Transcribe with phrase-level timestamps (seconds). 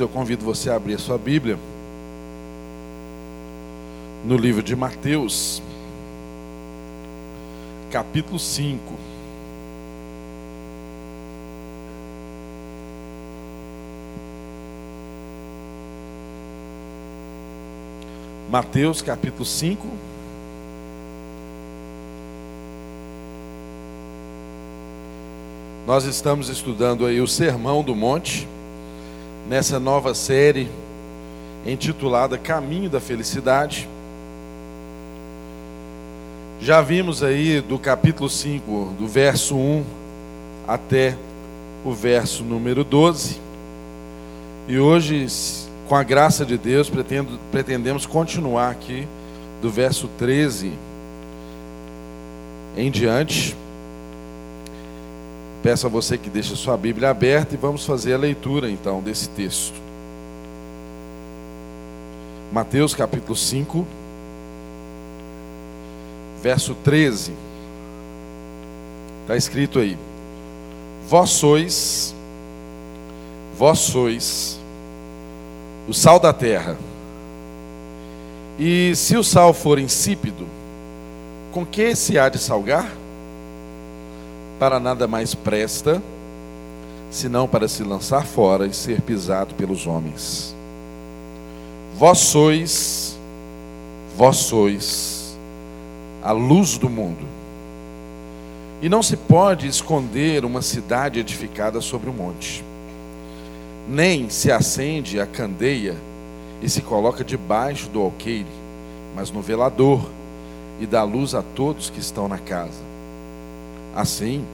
[0.00, 1.58] Eu convido você a abrir a sua Bíblia
[4.24, 5.60] no livro de Mateus,
[7.90, 8.94] capítulo 5.
[18.48, 19.84] Mateus, capítulo 5.
[25.84, 28.46] Nós estamos estudando aí o Sermão do Monte
[29.48, 30.68] nessa nova série
[31.66, 33.88] intitulada Caminho da Felicidade.
[36.60, 39.84] Já vimos aí do capítulo 5, do verso 1
[40.66, 41.16] até
[41.82, 43.40] o verso número 12.
[44.68, 45.26] E hoje,
[45.88, 49.08] com a graça de Deus, pretendo, pretendemos continuar aqui
[49.62, 50.72] do verso 13
[52.76, 53.56] em diante.
[55.62, 59.00] Peço a você que deixe a sua Bíblia aberta e vamos fazer a leitura então
[59.00, 59.74] desse texto.
[62.52, 63.86] Mateus capítulo 5,
[66.40, 67.32] verso 13.
[69.22, 69.98] Está escrito aí:
[71.08, 72.14] Vós sois,
[73.56, 74.58] vós sois
[75.88, 76.76] o sal da terra.
[78.58, 80.46] E se o sal for insípido,
[81.52, 82.90] com que se há de salgar?
[84.58, 86.02] Para nada mais presta,
[87.10, 90.54] senão para se lançar fora e ser pisado pelos homens.
[91.96, 93.18] Vós sois,
[94.16, 95.18] vós sois
[96.22, 97.26] a luz do mundo.
[98.82, 102.64] E não se pode esconder uma cidade edificada sobre um monte.
[103.88, 105.96] Nem se acende a candeia
[106.60, 108.46] e se coloca debaixo do alqueire,
[109.16, 110.08] mas no velador,
[110.80, 112.87] e dá luz a todos que estão na casa.
[113.98, 114.44] Assim,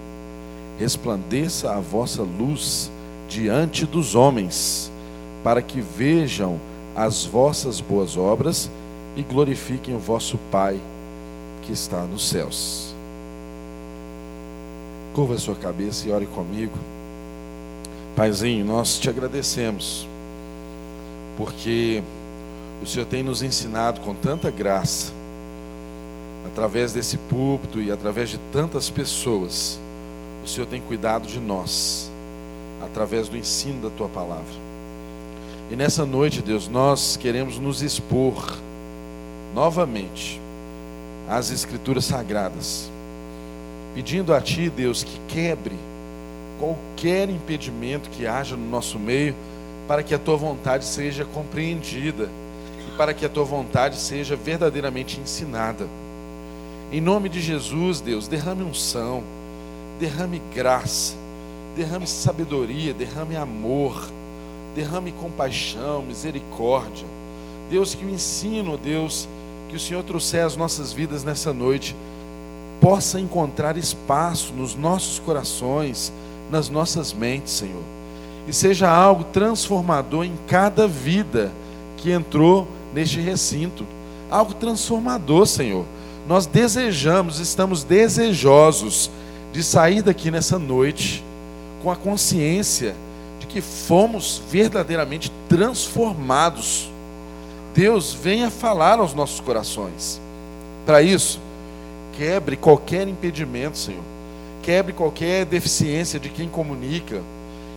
[0.79, 2.91] resplandeça a vossa luz
[3.29, 4.91] diante dos homens,
[5.43, 6.59] para que vejam
[6.97, 8.71] as vossas boas obras
[9.15, 10.81] e glorifiquem o vosso Pai
[11.61, 12.95] que está nos céus.
[15.13, 16.79] Curva a sua cabeça e ore comigo.
[18.17, 20.09] Paizinho, nós te agradecemos,
[21.37, 22.03] porque
[22.83, 25.13] o Senhor tem nos ensinado com tanta graça
[26.47, 29.79] através desse púlpito e através de tantas pessoas,
[30.45, 32.11] o Senhor tem cuidado de nós,
[32.83, 34.65] através do ensino da tua palavra.
[35.71, 38.59] E nessa noite, Deus, nós queremos nos expor
[39.55, 40.41] novamente
[41.29, 42.91] às Escrituras Sagradas,
[43.95, 45.77] pedindo a Ti, Deus, que quebre
[46.59, 49.35] qualquer impedimento que haja no nosso meio,
[49.89, 52.29] para que a Tua vontade seja compreendida
[52.87, 55.87] e para que a Tua vontade seja verdadeiramente ensinada.
[56.95, 59.25] Em nome de Jesus, Deus, derrame unção,
[59.99, 61.17] derrame graça,
[61.75, 64.09] derrame sabedoria, derrame amor,
[64.77, 67.05] derrame compaixão, misericórdia.
[67.69, 69.29] Deus, que o ensino, Deus,
[69.69, 71.97] que o Senhor trouxer às nossas vidas nessa noite,
[72.81, 76.13] possa encontrar espaço nos nossos corações,
[76.49, 77.83] nas nossas mentes, Senhor.
[78.47, 81.51] E seja algo transformador em cada vida
[81.97, 83.85] que entrou neste recinto.
[84.31, 85.85] Algo transformador, Senhor
[86.27, 89.11] nós desejamos, estamos desejosos
[89.53, 91.23] de sair daqui nessa noite
[91.83, 92.95] com a consciência
[93.39, 96.91] de que fomos verdadeiramente transformados.
[97.75, 100.21] Deus venha falar aos nossos corações.
[100.87, 101.39] Para isso,
[102.17, 104.03] quebre qualquer impedimento, Senhor.
[104.63, 107.21] Quebre qualquer deficiência de quem comunica.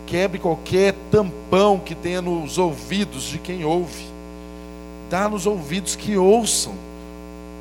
[0.06, 4.06] Quebre qualquer tampão que tenha nos ouvidos de quem ouve.
[5.10, 6.87] Dá nos ouvidos que ouçam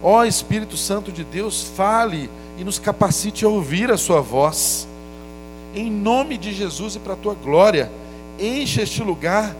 [0.08, 4.86] Ó Espírito Santo de Deus, fale e nos capacite a ouvir a Sua voz.
[5.74, 7.90] Em nome de Jesus e para a Tua glória,
[8.38, 9.52] enche este lugar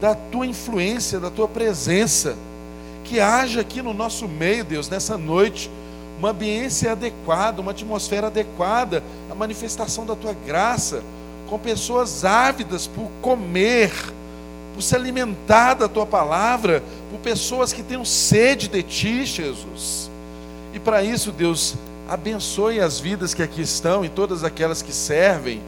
[0.00, 2.36] da Tua influência, da Tua presença.
[3.04, 5.70] Que haja aqui no nosso meio, Deus, nessa noite,
[6.18, 11.00] uma ambiência adequada, uma atmosfera adequada, a manifestação da Tua graça,
[11.48, 13.92] com pessoas ávidas por comer,
[14.74, 20.10] por se alimentar da tua palavra, por pessoas que tenham sede de ti, Jesus.
[20.74, 21.74] E para isso, Deus,
[22.08, 25.60] abençoe as vidas que aqui estão e todas aquelas que servem.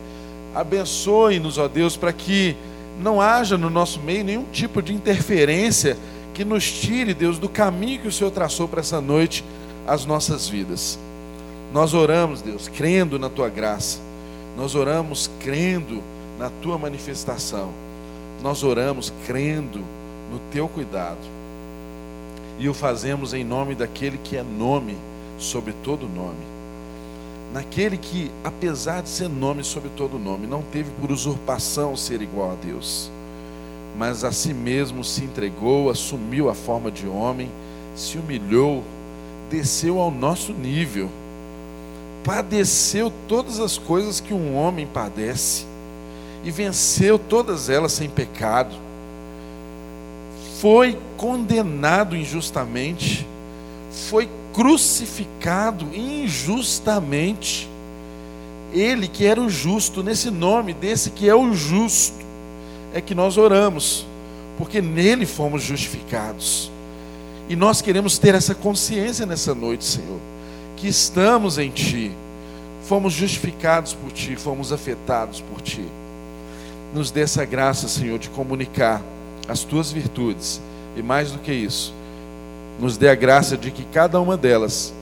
[0.54, 2.56] Abençoe-nos, ó Deus, para que
[3.00, 5.96] não haja no nosso meio nenhum tipo de interferência
[6.32, 9.44] que nos tire, Deus, do caminho que o Senhor traçou para essa noite
[9.86, 10.98] as nossas vidas.
[11.72, 13.98] Nós oramos, Deus, crendo na tua graça.
[14.56, 16.02] Nós oramos crendo
[16.38, 17.83] na tua manifestação
[18.42, 19.80] nós oramos crendo
[20.30, 21.18] no teu cuidado.
[22.58, 24.96] E o fazemos em nome daquele que é nome
[25.38, 26.54] sobre todo nome.
[27.52, 32.52] Naquele que, apesar de ser nome sobre todo nome, não teve por usurpação ser igual
[32.52, 33.10] a Deus.
[33.96, 37.48] mas a si mesmo se entregou, assumiu a forma de homem,
[37.94, 38.82] se humilhou,
[39.48, 41.08] desceu ao nosso nível,
[42.24, 45.64] padeceu todas as coisas que um homem padece
[46.44, 48.74] e venceu todas elas sem pecado.
[50.60, 53.26] Foi condenado injustamente,
[54.08, 57.68] foi crucificado injustamente.
[58.72, 62.24] Ele que era o justo, nesse nome desse que é o justo,
[62.92, 64.06] é que nós oramos,
[64.58, 66.70] porque nele fomos justificados.
[67.48, 70.18] E nós queremos ter essa consciência nessa noite, Senhor,
[70.76, 72.10] que estamos em Ti,
[72.84, 75.84] fomos justificados por Ti, fomos afetados por Ti.
[76.94, 79.02] Nos dê essa graça, Senhor, de comunicar
[79.48, 80.60] as Tuas virtudes,
[80.96, 81.92] e mais do que isso,
[82.78, 84.94] nos dê a graça de que cada uma delas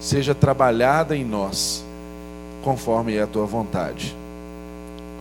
[0.00, 1.84] seja trabalhada em nós,
[2.62, 4.16] conforme é a Tua vontade.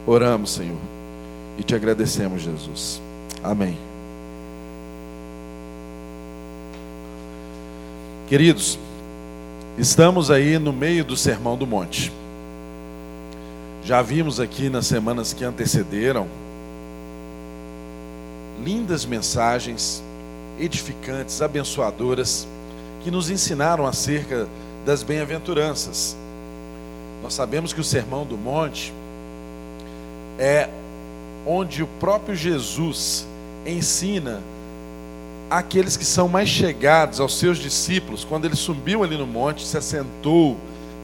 [0.05, 0.77] Oramos, Senhor,
[1.57, 3.01] e te agradecemos, Jesus.
[3.43, 3.77] Amém.
[8.27, 8.79] Queridos,
[9.77, 12.11] estamos aí no meio do Sermão do Monte.
[13.87, 16.27] Já vimos aqui nas semanas que antecederam
[18.61, 20.03] lindas mensagens
[20.59, 22.45] edificantes, abençoadoras,
[23.01, 24.45] que nos ensinaram acerca
[24.85, 26.17] das bem-aventuranças.
[27.23, 28.93] Nós sabemos que o Sermão do Monte
[30.37, 30.69] é
[31.45, 33.25] onde o próprio Jesus
[33.65, 34.43] ensina
[35.49, 39.77] aqueles que são mais chegados aos seus discípulos, quando ele subiu ali no monte, se
[39.77, 40.57] assentou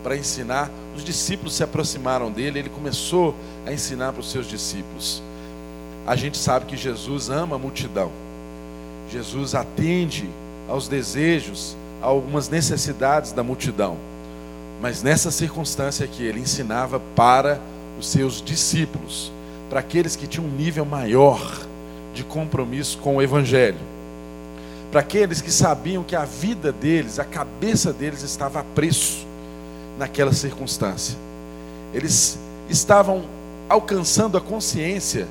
[0.04, 3.34] para ensinar, os discípulos se aproximaram dele, ele começou
[3.66, 5.24] a ensinar para os seus discípulos.
[6.06, 8.12] A gente sabe que Jesus ama a multidão.
[9.10, 10.30] Jesus atende
[10.68, 13.98] aos desejos, a algumas necessidades da multidão.
[14.82, 17.60] Mas nessa circunstância aqui, ele ensinava para
[17.98, 19.32] os seus discípulos,
[19.70, 21.66] para aqueles que tinham um nível maior
[22.14, 23.94] de compromisso com o evangelho
[24.94, 29.26] para aqueles que sabiam que a vida deles, a cabeça deles estava a preço
[29.98, 31.18] naquela circunstância.
[31.94, 32.38] Eles
[32.69, 33.24] estavam
[33.69, 35.28] alcançando a consciência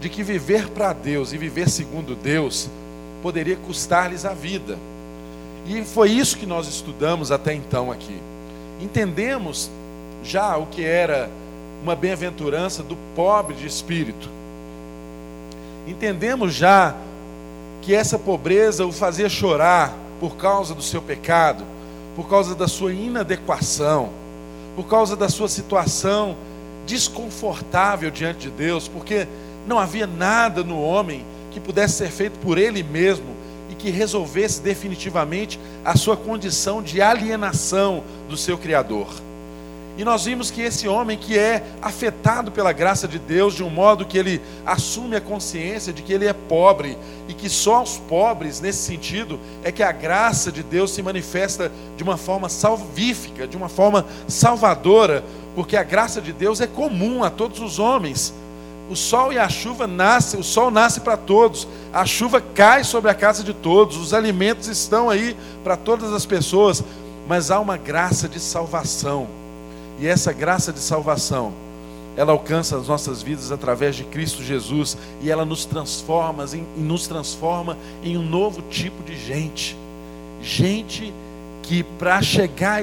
[0.00, 2.68] de que viver para Deus e viver segundo Deus
[3.22, 4.78] poderia custar-lhes a vida.
[5.66, 8.20] E foi isso que nós estudamos até então aqui.
[8.80, 9.70] Entendemos
[10.22, 11.30] já o que era
[11.82, 14.28] uma bem-aventurança do pobre de espírito.
[15.86, 16.94] Entendemos já
[17.82, 21.64] que essa pobreza o fazia chorar por causa do seu pecado,
[22.14, 24.10] por causa da sua inadequação,
[24.76, 26.36] por causa da sua situação
[26.86, 29.26] desconfortável diante de Deus, porque
[29.66, 33.34] não havia nada no homem que pudesse ser feito por ele mesmo
[33.70, 39.08] e que resolvesse definitivamente a sua condição de alienação do seu Criador.
[39.96, 43.70] E nós vimos que esse homem que é afetado pela graça de Deus de um
[43.70, 46.98] modo que ele assume a consciência de que ele é pobre
[47.28, 51.70] e que só aos pobres, nesse sentido, é que a graça de Deus se manifesta
[51.96, 55.24] de uma forma salvífica, de uma forma salvadora,
[55.54, 58.34] porque a graça de Deus é comum a todos os homens.
[58.90, 63.12] O sol e a chuva nascem, o sol nasce para todos, a chuva cai sobre
[63.12, 66.82] a casa de todos, os alimentos estão aí para todas as pessoas,
[67.28, 69.43] mas há uma graça de salvação
[69.98, 71.52] e essa graça de salvação,
[72.16, 76.44] ela alcança as nossas vidas através de Cristo Jesus e ela nos transforma,
[76.76, 79.76] nos transforma em um novo tipo de gente.
[80.40, 81.12] Gente
[81.62, 82.82] que para chegar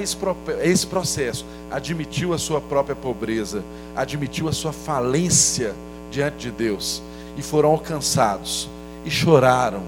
[0.66, 3.62] esse processo admitiu a sua própria pobreza,
[3.94, 5.74] admitiu a sua falência
[6.10, 7.02] diante de Deus
[7.36, 8.68] e foram alcançados
[9.04, 9.82] e choraram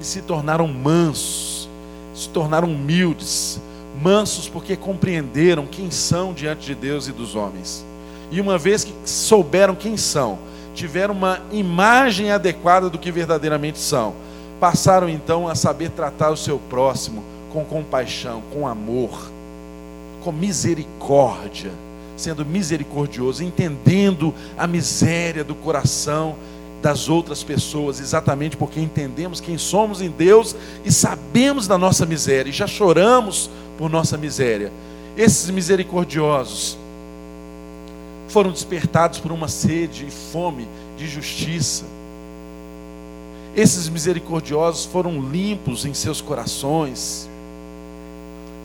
[0.00, 1.68] e se tornaram mansos,
[2.14, 3.60] se tornaram humildes,
[4.02, 7.84] mansos porque compreenderam quem são diante de Deus e dos homens.
[8.30, 10.38] E uma vez que souberam quem são,
[10.74, 14.14] tiveram uma imagem adequada do que verdadeiramente são,
[14.60, 19.30] passaram então a saber tratar o seu próximo com compaixão, com amor,
[20.22, 21.72] com misericórdia,
[22.16, 26.36] sendo misericordioso, entendendo a miséria do coração
[26.80, 32.50] das outras pessoas, exatamente porque entendemos quem somos em Deus e sabemos da nossa miséria
[32.50, 34.70] e já choramos por nossa miséria.
[35.16, 36.78] Esses misericordiosos
[38.28, 41.84] foram despertados por uma sede e fome de justiça.
[43.56, 47.28] Esses misericordiosos foram limpos em seus corações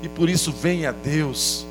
[0.03, 1.65] e por isso vêm a Deus.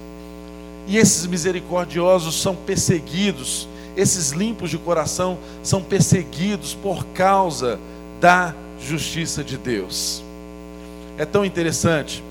[0.88, 7.78] E esses misericordiosos são perseguidos esses limpos de coração são perseguidos por causa
[8.20, 10.22] da justiça de Deus.
[11.16, 12.22] É tão interessante.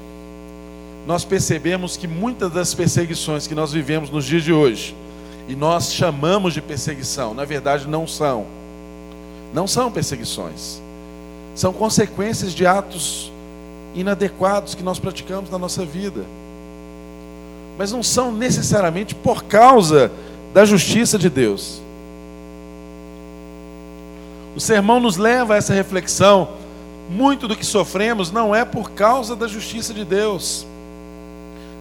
[1.06, 4.96] Nós percebemos que muitas das perseguições que nós vivemos nos dias de hoje,
[5.48, 8.46] e nós chamamos de perseguição, na verdade não são.
[9.54, 10.82] Não são perseguições.
[11.54, 13.32] São consequências de atos
[13.94, 16.26] inadequados que nós praticamos na nossa vida.
[17.78, 20.12] Mas não são necessariamente por causa
[20.54, 21.82] da justiça de Deus.
[24.56, 26.50] O sermão nos leva a essa reflexão.
[27.10, 30.66] Muito do que sofremos não é por causa da justiça de Deus.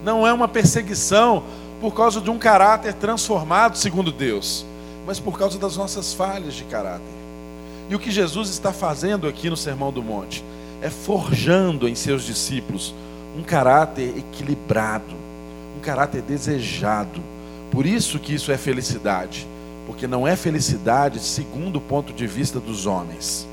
[0.04, 1.44] Não é uma perseguição
[1.80, 4.64] por causa de um caráter transformado segundo Deus,
[5.06, 7.22] mas por causa das nossas falhas de caráter.
[7.88, 10.44] E o que Jesus está fazendo aqui no Sermão do Monte
[10.80, 12.94] é forjando em seus discípulos
[13.36, 15.14] um caráter equilibrado,
[15.76, 17.20] um caráter desejado.
[17.70, 19.46] Por isso que isso é felicidade,
[19.86, 23.46] porque não é felicidade segundo o ponto de vista dos homens.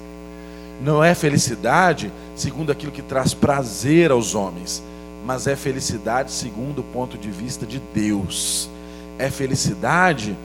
[0.81, 4.81] Não é felicidade segundo aquilo que traz prazer aos homens,
[5.25, 8.69] mas é felicidade segundo o ponto de vista de Deus.
[9.17, 10.35] É felicidade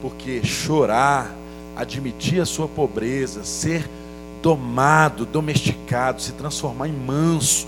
[0.00, 1.34] porque chorar,
[1.76, 3.88] admitir a sua pobreza, ser
[4.42, 7.66] domado, domesticado, se transformar em manso,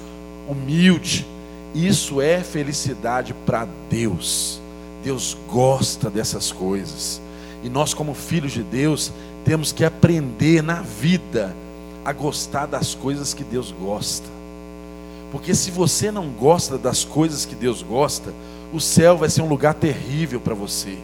[0.48, 1.26] humilde,
[1.74, 4.60] isso é felicidade para Deus.
[5.02, 7.20] Deus gosta dessas coisas.
[7.62, 9.12] E nós, como filhos de Deus,
[9.44, 11.54] temos que aprender na vida
[12.04, 14.35] a gostar das coisas que Deus gosta.
[15.36, 18.32] Porque se você não gosta das coisas que Deus gosta,
[18.72, 20.96] o céu vai ser um lugar terrível para você.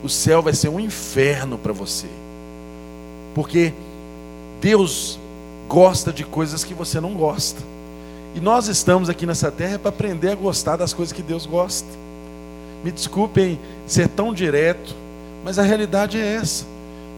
[0.00, 2.06] O céu vai ser um inferno para você.
[3.34, 3.72] Porque
[4.60, 5.18] Deus
[5.68, 7.60] gosta de coisas que você não gosta.
[8.32, 11.88] E nós estamos aqui nessa terra para aprender a gostar das coisas que Deus gosta.
[12.84, 14.94] Me desculpem ser tão direto,
[15.44, 16.64] mas a realidade é essa.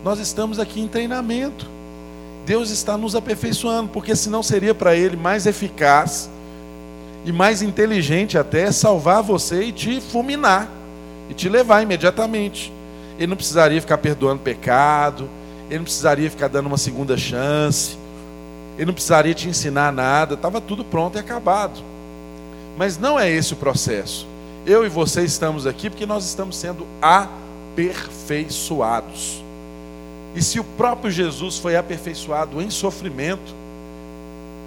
[0.02, 1.68] Nós estamos aqui em treinamento.
[2.48, 6.30] Deus está nos aperfeiçoando, porque senão seria para Ele mais eficaz
[7.26, 10.66] e mais inteligente até salvar você e te fulminar
[11.28, 12.72] e te levar imediatamente.
[13.18, 15.28] Ele não precisaria ficar perdoando pecado,
[15.68, 17.98] ele não precisaria ficar dando uma segunda chance,
[18.78, 21.82] ele não precisaria te ensinar nada, estava tudo pronto e acabado.
[22.78, 24.26] Mas não é esse o processo.
[24.64, 29.46] Eu e você estamos aqui porque nós estamos sendo aperfeiçoados.
[30.38, 33.52] E se o próprio Jesus foi aperfeiçoado em sofrimento,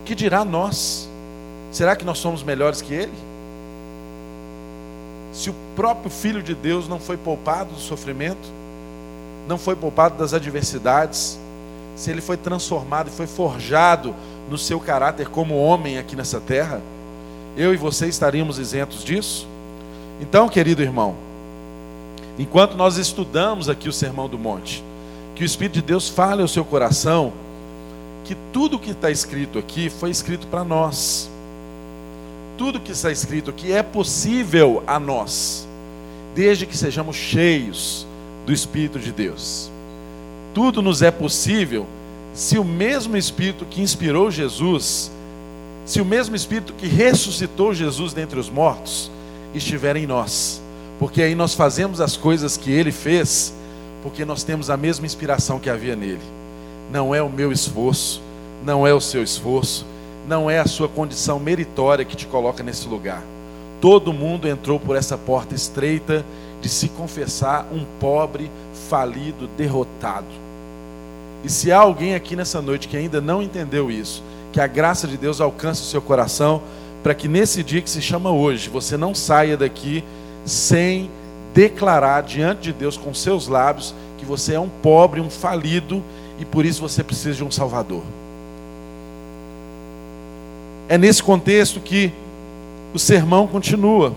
[0.03, 1.07] que dirá nós?
[1.71, 3.13] Será que nós somos melhores que ele?
[5.31, 8.49] Se o próprio Filho de Deus não foi poupado do sofrimento,
[9.47, 11.39] não foi poupado das adversidades,
[11.95, 14.13] se ele foi transformado e foi forjado
[14.49, 16.81] no seu caráter como homem aqui nessa terra,
[17.55, 19.47] eu e você estaríamos isentos disso?
[20.19, 21.15] Então, querido irmão,
[22.37, 24.90] enquanto nós estudamos aqui o Sermão do Monte,
[25.41, 27.33] que o Espírito de Deus fale ao seu coração
[28.23, 31.31] que tudo que está escrito aqui foi escrito para nós.
[32.59, 35.67] Tudo que está escrito aqui é possível a nós,
[36.35, 38.05] desde que sejamos cheios
[38.45, 39.71] do Espírito de Deus.
[40.53, 41.87] Tudo nos é possível
[42.35, 45.09] se o mesmo Espírito que inspirou Jesus,
[45.87, 49.09] se o mesmo Espírito que ressuscitou Jesus dentre os mortos,
[49.55, 50.61] estiver em nós.
[50.99, 53.55] Porque aí nós fazemos as coisas que ele fez
[54.01, 56.21] porque nós temos a mesma inspiração que havia nele.
[56.91, 58.21] Não é o meu esforço,
[58.63, 59.85] não é o seu esforço,
[60.27, 63.23] não é a sua condição meritória que te coloca nesse lugar.
[63.79, 66.25] Todo mundo entrou por essa porta estreita
[66.61, 68.51] de se confessar um pobre,
[68.89, 70.27] falido, derrotado.
[71.43, 75.07] E se há alguém aqui nessa noite que ainda não entendeu isso, que a graça
[75.07, 76.61] de Deus alcance o seu coração,
[77.01, 80.03] para que nesse dia que se chama hoje, você não saia daqui
[80.45, 81.09] sem
[81.53, 86.03] declarar diante de Deus com seus lábios que você é um pobre, um falido
[86.39, 88.03] e por isso você precisa de um Salvador.
[90.87, 92.11] É nesse contexto que
[92.93, 94.13] o sermão continua.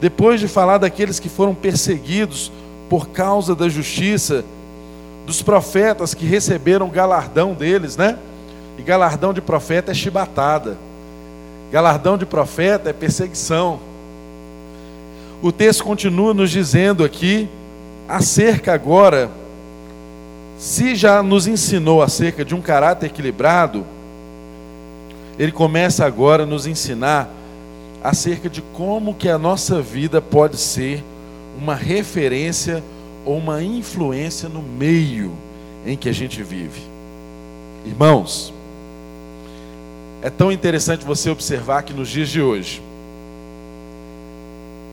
[0.00, 2.52] Depois de falar daqueles que foram perseguidos
[2.88, 4.44] por causa da justiça,
[5.26, 8.18] dos profetas que receberam galardão deles, né?
[8.78, 10.76] E galardão de profeta é chibatada.
[11.72, 13.80] Galardão de profeta é perseguição
[15.42, 17.48] o texto continua nos dizendo aqui,
[18.08, 19.30] acerca agora,
[20.58, 23.84] se já nos ensinou acerca de um caráter equilibrado,
[25.38, 27.28] ele começa agora a nos ensinar
[28.02, 31.02] acerca de como que a nossa vida pode ser
[31.58, 32.82] uma referência
[33.24, 35.32] ou uma influência no meio
[35.86, 36.82] em que a gente vive.
[37.84, 38.52] Irmãos,
[40.22, 42.82] é tão interessante você observar que nos dias de hoje,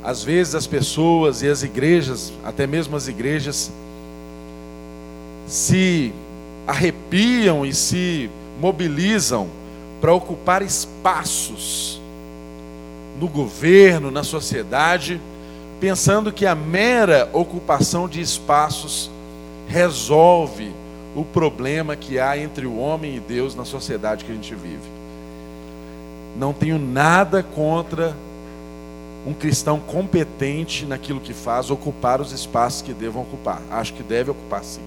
[0.04, 3.72] às vezes as pessoas e as igrejas, até mesmo as igrejas,
[5.48, 6.14] se
[6.66, 8.30] arrepiam e se
[8.60, 9.48] mobilizam
[10.00, 12.02] para ocupar espaços
[13.20, 15.22] no governo, na sociedade,
[15.80, 19.12] pensando que a mera ocupação de espaços
[19.68, 20.72] resolve
[21.16, 24.90] o problema que há entre o homem e Deus na sociedade que a gente vive.
[26.38, 28.16] Não tenho nada contra
[29.26, 33.62] um cristão competente naquilo que faz ocupar os espaços que devam ocupar.
[33.70, 34.82] Acho que deve ocupar sim.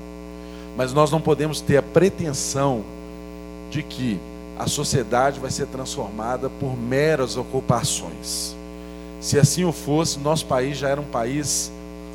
[0.76, 2.84] Mas nós não podemos ter a pretensão
[3.70, 4.18] de que
[4.58, 8.56] a sociedade vai ser transformada por meras ocupações.
[9.20, 11.72] Se assim o fosse, nosso país já era um país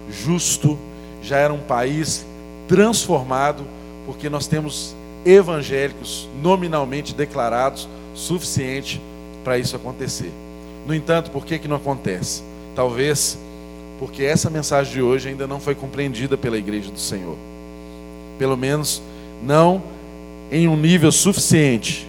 [0.09, 0.77] justo,
[1.21, 2.25] já era um país
[2.67, 3.65] transformado,
[4.05, 4.95] porque nós temos
[5.25, 9.01] evangélicos nominalmente declarados suficiente
[9.43, 10.31] para isso acontecer.
[10.85, 12.43] No entanto, por que, que não acontece?
[12.75, 13.37] Talvez
[13.99, 17.37] porque essa mensagem de hoje ainda não foi compreendida pela igreja do Senhor.
[18.37, 19.01] Pelo menos
[19.43, 19.83] não
[20.49, 22.07] em um nível suficiente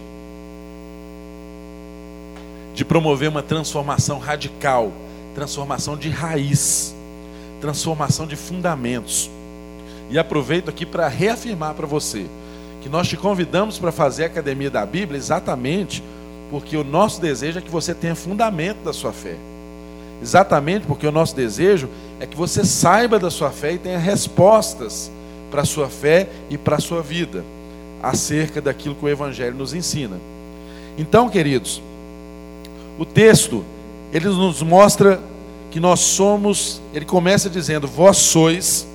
[2.74, 4.92] de promover uma transformação radical,
[5.34, 6.94] transformação de raiz,
[7.60, 9.28] transformação de fundamentos.
[10.08, 12.26] E aproveito aqui para reafirmar para você
[12.80, 16.02] que nós te convidamos para fazer a Academia da Bíblia exatamente
[16.50, 19.36] porque o nosso desejo é que você tenha fundamento da sua fé.
[20.20, 21.88] Exatamente porque o nosso desejo
[22.18, 25.10] é que você saiba da sua fé e tenha respostas
[25.50, 27.44] para a sua fé e para a sua vida
[28.02, 30.18] acerca daquilo que o Evangelho nos ensina.
[30.98, 31.80] Então, queridos,
[32.98, 33.64] o texto
[34.12, 35.20] ele nos mostra
[35.70, 38.86] que nós somos, ele começa dizendo: Vós sois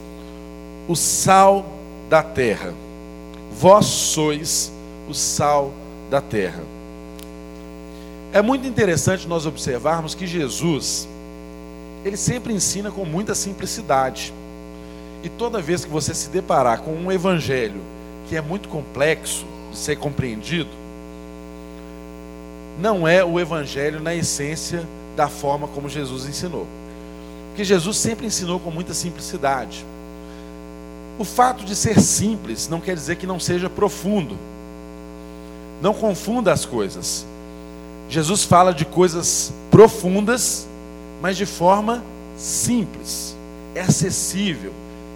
[0.87, 1.65] o sal
[2.09, 2.73] da terra.
[3.57, 4.71] Vós sois
[5.07, 5.71] o sal
[6.09, 6.74] da terra.
[8.35, 11.07] É muito interessante nós observarmos que Jesus,
[12.03, 14.33] ele sempre ensina com muita simplicidade.
[15.23, 17.79] E toda vez que você se deparar com um evangelho
[18.27, 20.69] que é muito complexo de ser compreendido,
[22.77, 26.67] não é o evangelho na essência da forma como Jesus ensinou.
[27.51, 29.85] Porque Jesus sempre ensinou com muita simplicidade.
[31.17, 34.37] O fato de ser simples não quer dizer que não seja profundo.
[35.81, 37.25] Não confunda as coisas.
[38.09, 40.67] Jesus fala de coisas profundas,
[41.21, 42.03] mas de forma
[42.37, 43.35] simples,
[43.73, 44.71] é acessível.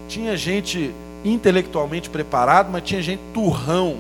[0.08, 3.97] Tinha gente intelectualmente preparado, mas tinha gente turrão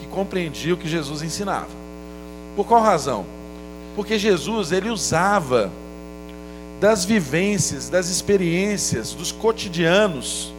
[0.00, 1.68] que compreendia o que Jesus ensinava.
[2.56, 3.24] Por qual razão?
[3.94, 5.70] Porque Jesus ele usava
[6.80, 10.52] das vivências, das experiências, dos cotidianos,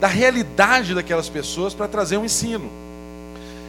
[0.00, 2.70] da realidade daquelas pessoas para trazer um ensino.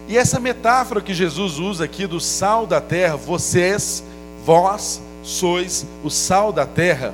[0.09, 4.03] E essa metáfora que Jesus usa aqui do sal da terra, vocês,
[4.43, 7.13] vós sois o sal da terra,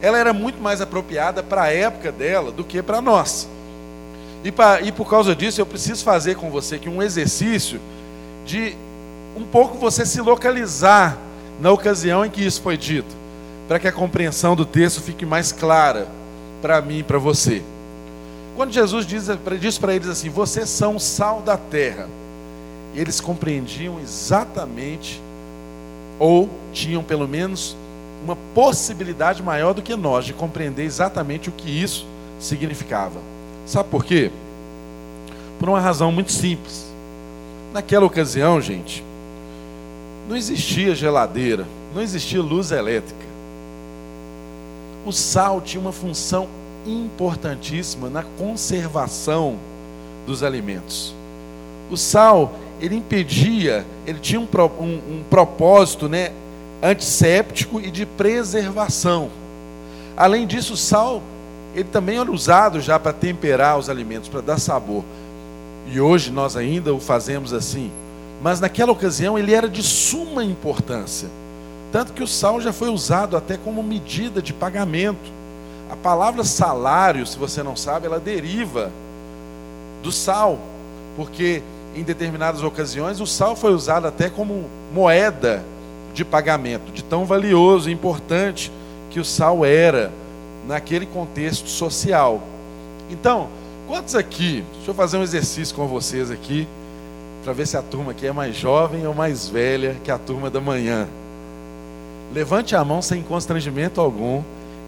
[0.00, 3.48] ela era muito mais apropriada para a época dela do que para nós.
[4.44, 7.80] E, pra, e por causa disso, eu preciso fazer com você aqui um exercício
[8.46, 8.76] de
[9.36, 11.18] um pouco você se localizar
[11.60, 13.12] na ocasião em que isso foi dito,
[13.66, 16.06] para que a compreensão do texto fique mais clara
[16.62, 17.60] para mim e para você.
[18.54, 19.26] Quando Jesus diz,
[19.58, 22.19] diz para eles assim: Vocês são o sal da terra
[22.94, 25.20] eles compreendiam exatamente,
[26.18, 27.76] ou tinham pelo menos
[28.24, 32.06] uma possibilidade maior do que nós de compreender exatamente o que isso
[32.38, 33.20] significava.
[33.66, 34.30] Sabe por quê?
[35.58, 36.86] Por uma razão muito simples.
[37.72, 39.04] Naquela ocasião, gente,
[40.28, 43.20] não existia geladeira, não existia luz elétrica.
[45.06, 46.48] O sal tinha uma função
[46.86, 49.56] importantíssima na conservação
[50.26, 51.14] dos alimentos.
[51.90, 54.48] O sal ele impedia, ele tinha um,
[54.80, 56.32] um, um propósito né,
[56.82, 59.30] antisséptico e de preservação.
[60.16, 61.22] Além disso, o sal,
[61.74, 65.04] ele também era usado já para temperar os alimentos, para dar sabor.
[65.86, 67.90] E hoje nós ainda o fazemos assim.
[68.42, 71.28] Mas naquela ocasião ele era de suma importância.
[71.92, 75.30] Tanto que o sal já foi usado até como medida de pagamento.
[75.90, 78.90] A palavra salário, se você não sabe, ela deriva
[80.02, 80.58] do sal,
[81.16, 81.62] porque
[81.94, 85.64] em determinadas ocasiões, o sal foi usado até como moeda
[86.14, 88.70] de pagamento, de tão valioso e importante
[89.10, 90.12] que o sal era
[90.66, 92.40] naquele contexto social.
[93.10, 93.48] Então,
[93.86, 96.68] quantos aqui, deixa eu fazer um exercício com vocês aqui,
[97.42, 100.50] para ver se a turma aqui é mais jovem ou mais velha que a turma
[100.50, 101.08] da manhã.
[102.32, 104.42] Levante a mão sem constrangimento algum.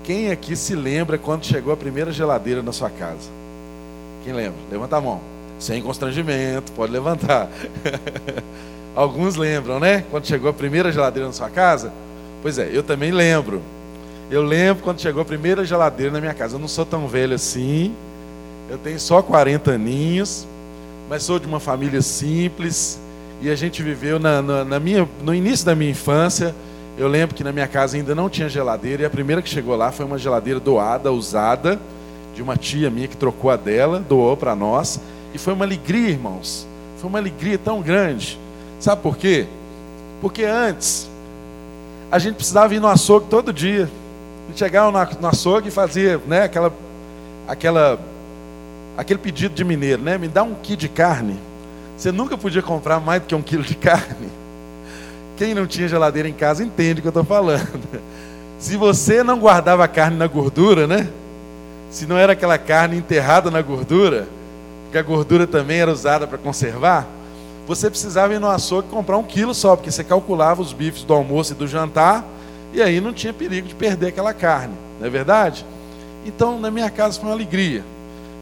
[0.04, 3.30] Quem aqui se lembra quando chegou a primeira geladeira na sua casa?
[4.22, 4.58] Quem lembra?
[4.70, 5.31] Levanta a mão.
[5.62, 7.48] Sem constrangimento, pode levantar.
[8.96, 10.04] Alguns lembram, né?
[10.10, 11.92] Quando chegou a primeira geladeira na sua casa?
[12.42, 13.62] Pois é, eu também lembro.
[14.28, 16.56] Eu lembro quando chegou a primeira geladeira na minha casa.
[16.56, 17.94] Eu não sou tão velho assim.
[18.68, 20.48] Eu tenho só 40 aninhos.
[21.08, 22.98] Mas sou de uma família simples.
[23.40, 26.52] E a gente viveu na, na, na minha, no início da minha infância.
[26.98, 29.04] Eu lembro que na minha casa ainda não tinha geladeira.
[29.04, 31.78] E a primeira que chegou lá foi uma geladeira doada, usada
[32.34, 34.98] de uma tia minha que trocou a dela, doou para nós,
[35.34, 36.66] e foi uma alegria, irmãos.
[36.98, 38.38] Foi uma alegria tão grande.
[38.78, 39.46] Sabe por quê?
[40.20, 41.10] Porque antes
[42.10, 43.88] a gente precisava ir no açougue todo dia.
[44.44, 46.72] A gente chegava no açougue e fazia, né, aquela
[47.48, 47.98] aquela
[48.96, 50.18] aquele pedido de mineiro, né?
[50.18, 51.38] Me dá um quilo de carne.
[51.96, 54.28] Você nunca podia comprar mais do que um quilo de carne.
[55.36, 57.80] Quem não tinha geladeira em casa entende o que eu estou falando.
[58.58, 61.08] Se você não guardava a carne na gordura, né?
[61.90, 64.28] Se não era aquela carne enterrada na gordura,
[64.92, 67.08] porque a gordura também era usada para conservar,
[67.66, 71.14] você precisava ir no açougue comprar um quilo só, porque você calculava os bifes do
[71.14, 72.22] almoço e do jantar,
[72.74, 75.64] e aí não tinha perigo de perder aquela carne, não é verdade?
[76.26, 77.82] Então, na minha casa foi uma alegria.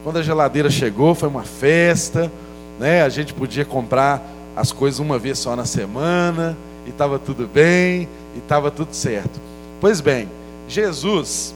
[0.03, 2.29] Quando a geladeira chegou, foi uma festa,
[2.77, 3.01] né?
[3.01, 4.21] A gente podia comprar
[4.53, 9.39] as coisas uma vez só na semana, e estava tudo bem, e estava tudo certo.
[9.79, 10.27] Pois bem,
[10.67, 11.55] Jesus,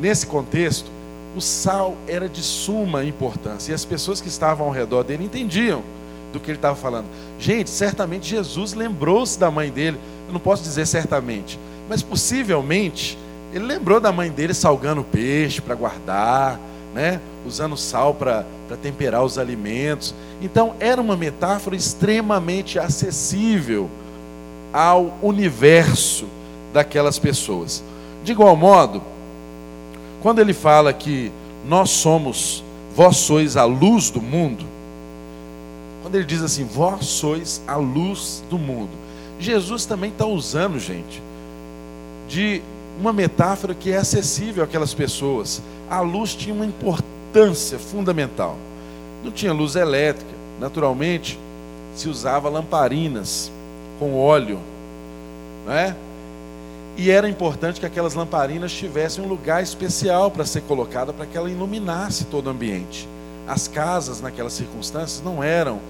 [0.00, 0.88] nesse contexto,
[1.36, 5.82] o sal era de suma importância, e as pessoas que estavam ao redor dele entendiam
[6.32, 7.06] do que ele estava falando.
[7.38, 13.18] Gente, certamente Jesus lembrou-se da mãe dele, eu não posso dizer certamente, mas possivelmente
[13.52, 16.58] ele lembrou da mãe dele salgando peixe para guardar,
[16.94, 17.20] né?
[17.46, 18.44] usando sal para
[18.80, 20.14] temperar os alimentos.
[20.40, 23.90] Então, era uma metáfora extremamente acessível
[24.72, 26.26] ao universo
[26.72, 27.82] daquelas pessoas.
[28.22, 29.02] De igual modo,
[30.22, 31.32] quando ele fala que
[31.66, 34.64] nós somos, vós sois a luz do mundo,
[36.02, 38.90] quando ele diz assim, vós sois a luz do mundo,
[39.38, 41.22] Jesus também está usando, gente,
[42.28, 42.62] de
[42.98, 48.56] uma metáfora que é acessível àquelas pessoas a luz tinha uma importância fundamental.
[49.24, 50.30] Não tinha luz elétrica,
[50.60, 51.36] naturalmente
[51.96, 53.50] se usava lamparinas
[53.98, 54.60] com óleo,
[55.66, 55.96] não é?
[57.00, 61.34] E era importante que aquelas lamparinas tivessem um lugar especial para ser colocada para que
[61.34, 63.08] ela iluminasse todo o ambiente.
[63.48, 65.80] As casas naquelas circunstâncias não eram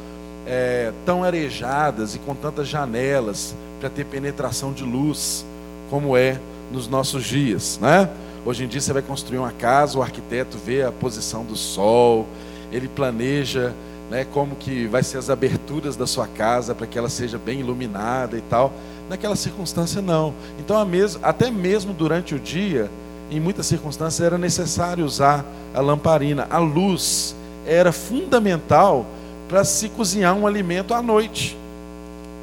[0.47, 5.45] é, tão arejadas e com tantas janelas para ter penetração de luz
[5.91, 6.39] como é
[6.71, 8.09] nos nossos dias, né?
[8.47, 12.25] Hoje em dia você vai construir uma casa, o arquiteto vê a posição do sol,
[12.71, 13.75] ele planeja
[14.09, 17.59] né, como que vai ser as aberturas da sua casa para que ela seja bem
[17.59, 18.73] iluminada e tal.
[19.11, 20.33] Naquela circunstância não.
[20.61, 20.77] Então
[21.21, 22.89] até mesmo durante o dia,
[23.29, 25.45] em muitas circunstâncias era necessário usar
[25.75, 26.47] a lamparina.
[26.49, 27.35] A luz
[27.67, 29.05] era fundamental
[29.49, 31.59] para se cozinhar um alimento à noite.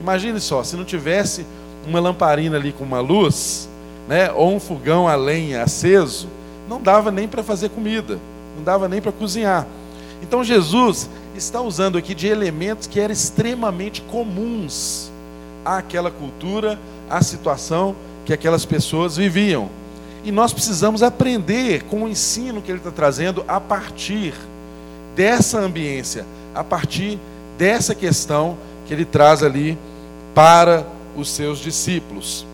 [0.01, 1.45] Imagine só, se não tivesse
[1.88, 3.69] uma lamparina ali com uma luz,
[4.06, 6.27] né, ou um fogão a lenha aceso,
[6.67, 8.19] não dava nem para fazer comida,
[8.58, 9.65] não dava nem para cozinhar.
[10.21, 15.15] Então Jesus está usando aqui de elementos que eram extremamente comuns
[15.65, 19.70] àquela cultura, à situação que aquelas pessoas viviam.
[20.24, 24.34] E nós precisamos aprender com o ensino que ele está trazendo a partir
[25.15, 27.17] dessa ambiência, a partir
[27.58, 29.78] dessa questão que ele traz ali
[30.36, 32.46] para os seus discípulos.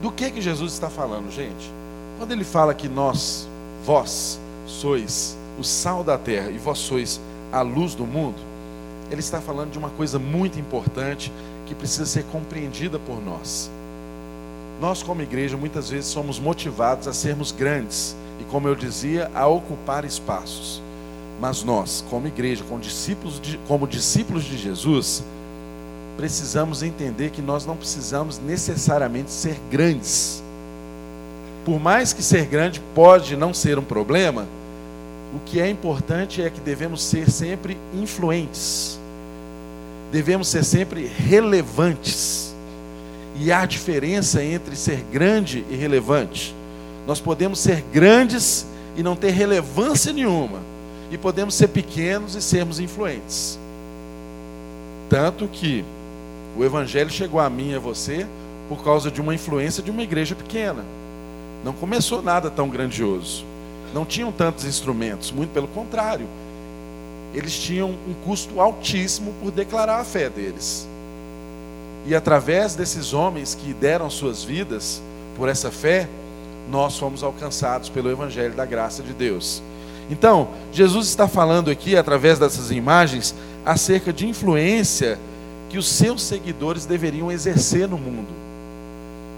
[0.00, 1.70] Do que que Jesus está falando, gente?
[2.18, 3.48] Quando ele fala que nós,
[3.84, 7.20] vós, sois o sal da terra e vós sois
[7.52, 8.38] a luz do mundo,
[9.10, 11.32] ele está falando de uma coisa muito importante
[11.66, 13.70] que precisa ser compreendida por nós.
[14.80, 19.46] Nós, como igreja, muitas vezes somos motivados a sermos grandes e, como eu dizia, a
[19.46, 20.82] ocupar espaços.
[21.40, 25.24] Mas nós, como igreja, como discípulos de, como discípulos de Jesus,
[26.16, 30.42] precisamos entender que nós não precisamos necessariamente ser grandes.
[31.64, 34.46] Por mais que ser grande pode não ser um problema,
[35.34, 38.98] o que é importante é que devemos ser sempre influentes.
[40.10, 42.54] Devemos ser sempre relevantes.
[43.38, 46.54] E há diferença entre ser grande e relevante.
[47.06, 48.66] Nós podemos ser grandes
[48.96, 50.60] e não ter relevância nenhuma.
[51.10, 53.58] E podemos ser pequenos e sermos influentes.
[55.08, 55.84] Tanto que
[56.56, 58.26] o Evangelho chegou a mim e a você
[58.68, 60.84] por causa de uma influência de uma igreja pequena.
[61.64, 63.44] Não começou nada tão grandioso.
[63.94, 66.26] Não tinham tantos instrumentos, muito pelo contrário.
[67.36, 70.88] Eles tinham um custo altíssimo por declarar a fé deles.
[72.06, 75.02] E através desses homens que deram suas vidas
[75.36, 76.08] por essa fé,
[76.70, 79.62] nós fomos alcançados pelo Evangelho da graça de Deus.
[80.10, 83.34] Então, Jesus está falando aqui, através dessas imagens,
[83.66, 85.18] acerca de influência
[85.68, 88.28] que os seus seguidores deveriam exercer no mundo.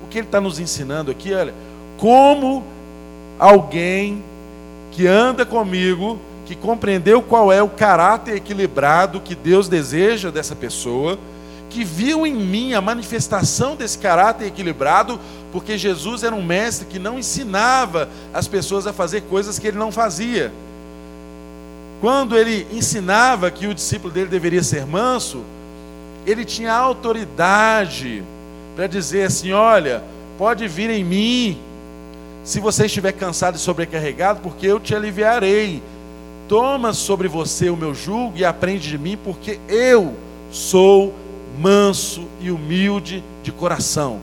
[0.05, 1.53] O que ele está nos ensinando aqui, olha,
[1.97, 2.63] como
[3.41, 4.23] alguém
[4.93, 11.19] que anda comigo, que compreendeu qual é o caráter equilibrado que Deus deseja dessa pessoa,
[11.69, 15.21] que viu em mim a manifestação desse caráter equilibrado,
[15.53, 19.77] porque Jesus era um mestre que não ensinava as pessoas a fazer coisas que ele
[19.77, 20.51] não fazia.
[22.01, 25.43] Quando ele ensinava que o discípulo dele deveria ser manso,
[26.25, 28.25] ele tinha autoridade
[28.75, 30.03] para dizer assim: olha,
[30.39, 31.59] pode vir em mim,
[32.43, 35.83] se você estiver cansado e sobrecarregado, porque eu te aliviarei.
[36.49, 40.15] Toma sobre você o meu jugo e aprende de mim, porque eu
[40.51, 41.15] sou
[41.61, 44.19] manso e humilde de coração.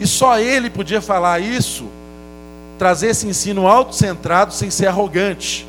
[0.00, 1.86] E só ele podia falar isso,
[2.78, 5.66] trazer esse ensino autocentrado sem ser arrogante.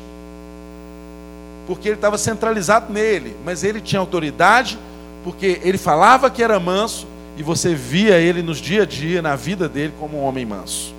[1.66, 4.78] Porque ele estava centralizado nele, mas ele tinha autoridade,
[5.22, 9.36] porque ele falava que era manso, e você via ele nos dia a dia, na
[9.36, 10.94] vida dele, como um homem manso,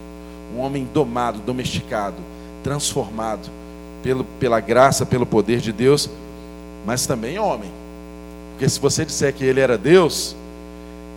[0.56, 2.17] um homem domado, domesticado,
[2.63, 3.50] transformado
[4.07, 6.09] pelo, pela graça, pelo poder de Deus,
[6.85, 7.69] mas também homem.
[8.51, 10.33] Porque se você disser que ele era Deus,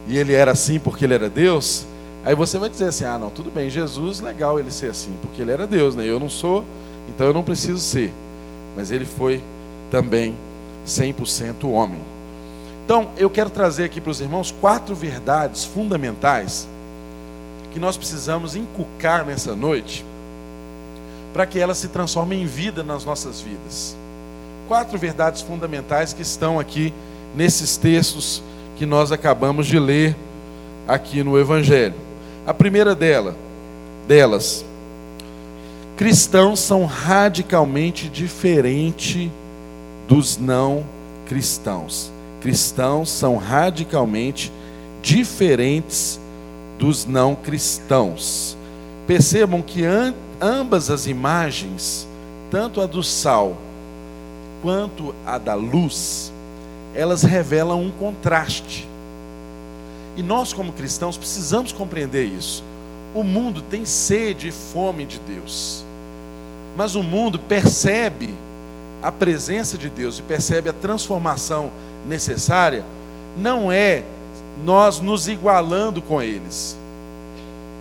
[0.09, 1.87] e ele era assim porque ele era Deus,
[2.25, 5.41] aí você vai dizer assim: ah, não, tudo bem, Jesus, legal ele ser assim, porque
[5.41, 6.05] ele era Deus, né?
[6.05, 6.65] Eu não sou,
[7.09, 8.13] então eu não preciso ser.
[8.77, 9.41] Mas ele foi
[9.89, 10.35] também
[10.85, 12.01] 100% homem.
[12.85, 16.67] Então, eu quero trazer aqui para os irmãos quatro verdades fundamentais
[17.73, 20.05] que nós precisamos inculcar nessa noite
[21.33, 23.97] para que elas se transformem em vida nas nossas vidas.
[24.69, 26.93] Quatro verdades fundamentais que estão aqui
[27.35, 28.43] nesses textos
[28.77, 30.17] que nós acabamos de ler
[30.87, 31.95] aqui no Evangelho.
[32.47, 33.37] A primeira dela,
[34.09, 34.65] delas,
[35.97, 39.31] cristãos são radicalmente diferentes
[40.09, 40.85] dos não
[41.27, 44.51] cristãos cristãos são radicalmente
[45.03, 46.19] diferentes
[46.79, 48.57] dos não cristãos.
[49.07, 49.85] Percebam que
[50.41, 52.07] ambas as imagens,
[52.51, 53.57] tanto a do sal
[54.63, 56.33] quanto a da luz,
[56.95, 58.89] elas revelam um contraste.
[60.17, 62.65] E nós, como cristãos, precisamos compreender isso.
[63.15, 65.85] O mundo tem sede e fome de Deus,
[66.77, 68.35] mas o mundo percebe
[69.03, 71.71] a presença de Deus e percebe a transformação
[72.07, 72.85] necessária,
[73.37, 74.05] não é
[74.65, 76.77] nós nos igualando com eles,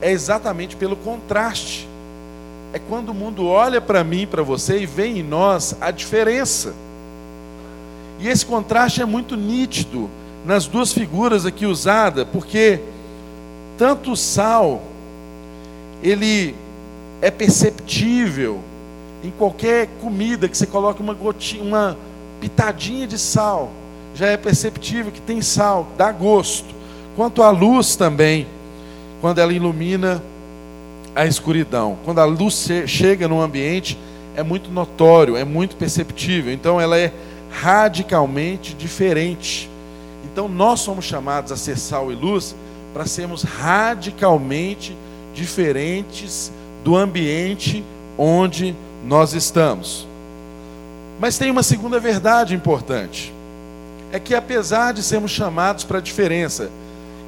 [0.02, 1.88] é exatamente pelo contraste.
[2.74, 6.74] É quando o mundo olha para mim, para você e vê em nós a diferença.
[8.20, 10.10] E esse contraste é muito nítido
[10.46, 12.80] nas duas figuras aqui usadas, porque
[13.78, 14.82] tanto o sal,
[16.04, 16.56] ele
[17.22, 18.60] é perceptível
[19.24, 21.98] em qualquer comida que você coloque uma gotinha, uma
[22.40, 23.72] pitadinha de sal
[24.16, 26.68] já é perceptível que tem sal, dá gosto.
[27.16, 28.48] Quanto à luz também,
[29.22, 30.22] quando ela ilumina
[31.20, 31.98] a escuridão.
[32.06, 34.00] Quando a luz chega no ambiente,
[34.36, 36.54] é muito notório, é muito perceptível.
[36.54, 37.12] Então ela é
[37.52, 39.70] radicalmente diferente.
[40.24, 42.56] Então nós somos chamados a ser sal e luz
[42.94, 44.96] para sermos radicalmente
[45.34, 46.52] diferentes
[46.86, 47.84] do ambiente
[48.18, 48.74] onde
[49.06, 50.08] nós estamos.
[51.20, 53.34] Mas tem uma segunda verdade importante
[54.12, 56.72] é que apesar de sermos chamados para a diferença,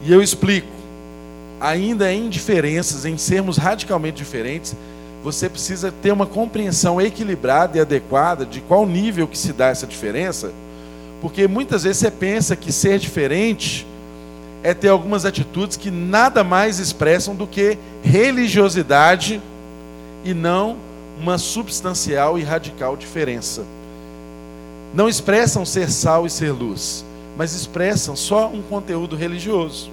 [0.02, 0.81] e eu explico,
[1.62, 4.76] ainda em diferenças, em sermos radicalmente diferentes,
[5.24, 9.86] você precisa ter uma compreensão equilibrada e adequada de qual nível que se dá essa
[9.86, 10.52] diferença,
[11.22, 13.86] porque muitas vezes você pensa que ser diferente
[14.64, 19.40] é ter algumas atitudes que nada mais expressam do que religiosidade
[20.26, 20.78] e não
[21.20, 23.64] uma substancial e radical diferença
[24.94, 27.06] não expressam ser sal e ser luz,
[27.38, 29.90] mas expressam só um conteúdo religioso.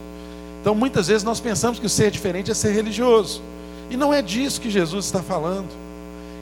[0.61, 3.43] Então muitas vezes nós pensamos que o ser diferente é ser religioso,
[3.91, 5.69] e não é disso que Jesus está falando.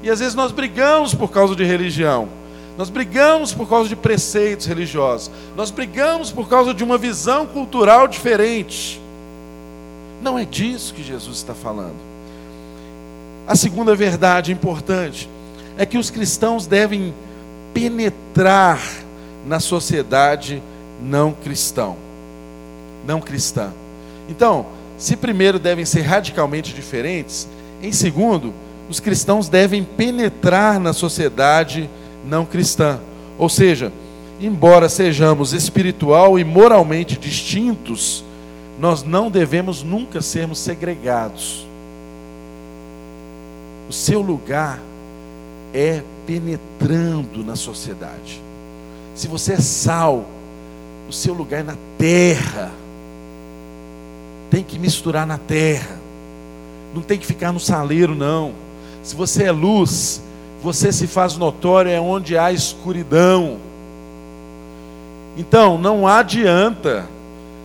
[0.02, 2.28] E às vezes nós brigamos por causa de religião,
[2.76, 8.06] nós brigamos por causa de preceitos religiosos, nós brigamos por causa de uma visão cultural
[8.06, 9.00] diferente.
[10.22, 11.96] Não é disso que Jesus está falando.
[13.46, 15.28] A segunda verdade importante
[15.78, 17.14] é que os cristãos devem
[17.72, 18.80] penetrar
[19.46, 20.62] na sociedade
[21.00, 21.96] não cristão,
[23.06, 23.70] não cristã.
[24.28, 24.66] Então,
[24.98, 27.48] se primeiro devem ser radicalmente diferentes,
[27.82, 28.52] em segundo,
[28.88, 31.90] os cristãos devem penetrar na sociedade
[32.24, 33.00] não cristã.
[33.38, 33.92] Ou seja,
[34.40, 38.24] embora sejamos espiritual e moralmente distintos,
[38.78, 41.66] nós não devemos nunca sermos segregados.
[43.88, 44.80] O seu lugar
[45.72, 48.42] é penetrando na sociedade.
[49.14, 50.26] Se você é sal,
[51.08, 52.72] o seu lugar é na terra.
[54.50, 55.98] Tem que misturar na terra.
[56.94, 58.52] Não tem que ficar no saleiro, não.
[59.02, 60.22] Se você é luz,
[60.62, 63.58] você se faz notório é onde há escuridão.
[65.36, 67.06] Então, não adianta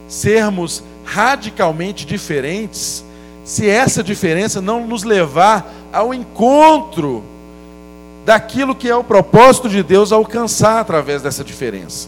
[0.08, 3.04] sermos radicalmente diferentes
[3.44, 7.24] se essa diferença não nos levar ao encontro
[8.26, 12.08] daquilo que é o propósito de Deus alcançar através dessa diferença.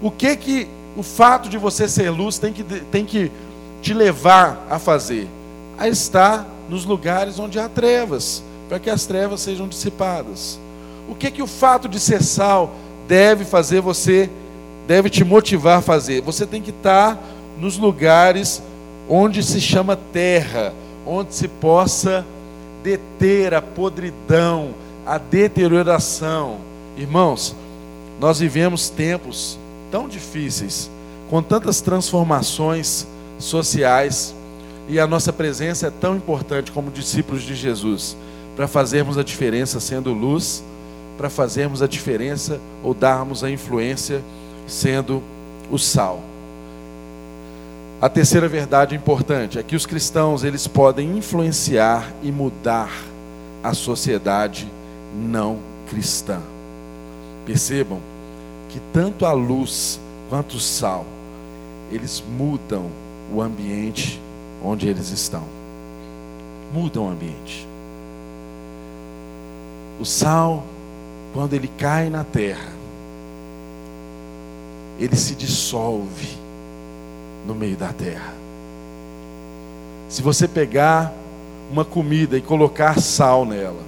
[0.00, 3.30] O que que o fato de você ser luz tem que, tem que
[3.80, 5.28] te levar a fazer?
[5.78, 10.58] A estar nos lugares onde há trevas, para que as trevas sejam dissipadas.
[11.08, 12.72] O que que o fato de ser sal
[13.08, 14.30] deve fazer você,
[14.86, 16.22] deve te motivar a fazer?
[16.22, 17.18] Você tem que estar
[17.58, 18.62] nos lugares
[19.08, 20.72] onde se chama terra,
[21.06, 22.24] onde se possa
[22.82, 24.74] deter a podridão,
[25.06, 26.58] a deterioração.
[26.96, 27.54] Irmãos,
[28.20, 29.58] nós vivemos tempos
[29.92, 30.90] tão difíceis,
[31.28, 33.06] com tantas transformações
[33.38, 34.34] sociais,
[34.88, 38.16] e a nossa presença é tão importante como discípulos de Jesus,
[38.56, 40.64] para fazermos a diferença sendo luz,
[41.16, 44.22] para fazermos a diferença ou darmos a influência
[44.66, 45.22] sendo
[45.70, 46.20] o sal.
[48.00, 52.90] A terceira verdade importante é que os cristãos eles podem influenciar e mudar
[53.62, 54.66] a sociedade
[55.14, 56.40] não cristã.
[57.46, 58.11] Percebam
[58.72, 61.04] que tanto a luz quanto o sal
[61.90, 62.86] eles mudam
[63.30, 64.20] o ambiente
[64.64, 65.44] onde eles estão.
[66.72, 67.68] Mudam o ambiente.
[70.00, 70.64] O sal,
[71.34, 72.72] quando ele cai na terra,
[74.98, 76.28] ele se dissolve
[77.46, 78.32] no meio da terra.
[80.08, 81.12] Se você pegar
[81.70, 83.82] uma comida e colocar sal nela,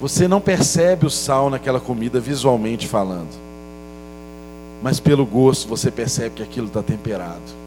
[0.00, 3.49] você não percebe o sal naquela comida visualmente falando,
[4.82, 7.60] mas pelo gosto você percebe que aquilo está temperado.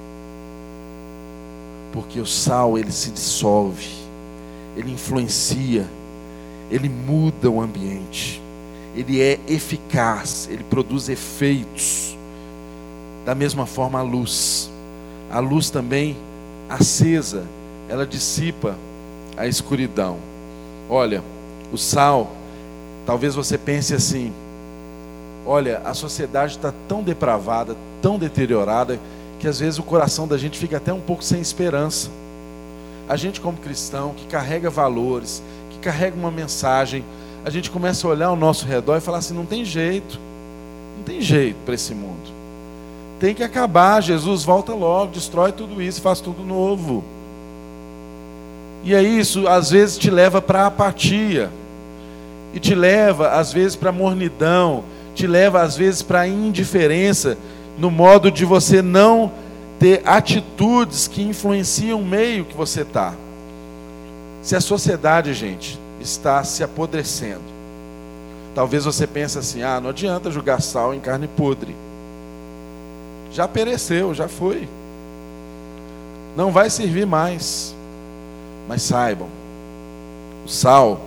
[1.92, 3.90] Porque o sal ele se dissolve,
[4.76, 5.86] ele influencia,
[6.72, 8.42] ele muda o ambiente,
[8.96, 12.14] ele é eficaz, ele produz efeitos
[13.26, 14.70] da mesma forma, a luz.
[15.32, 16.18] A luz também
[16.70, 17.44] acesa,
[17.90, 18.78] ela dissipa
[19.38, 20.18] a escuridão.
[20.90, 21.24] Olha,
[21.72, 22.32] o sal,
[23.06, 24.34] talvez você pense assim:
[25.46, 29.00] olha, a sociedade está tão depravada, tão deteriorada,
[29.40, 32.10] que às vezes o coração da gente fica até um pouco sem esperança.
[33.08, 37.04] A gente, como cristão, que carrega valores, que carrega uma mensagem,
[37.44, 40.20] a gente começa a olhar ao nosso redor e falar assim: não tem jeito,
[40.98, 42.44] não tem jeito para esse mundo
[43.24, 44.04] tem que acabar.
[44.04, 47.02] Jesus volta logo, destrói tudo isso, faz tudo novo.
[48.84, 51.50] E aí isso às vezes te leva para apatia.
[52.54, 57.38] E te leva às vezes para mornidão, te leva às vezes para indiferença
[57.78, 59.32] no modo de você não
[59.80, 63.14] ter atitudes que influenciam o meio que você está.
[64.42, 67.42] Se a sociedade, gente, está se apodrecendo,
[68.54, 71.76] talvez você pense assim: ah, não adianta jogar sal em carne podre
[73.34, 74.70] já pereceu, já foi.
[76.38, 77.76] Não vai servir mais.
[78.68, 79.28] Mas saibam,
[80.46, 81.02] o sal,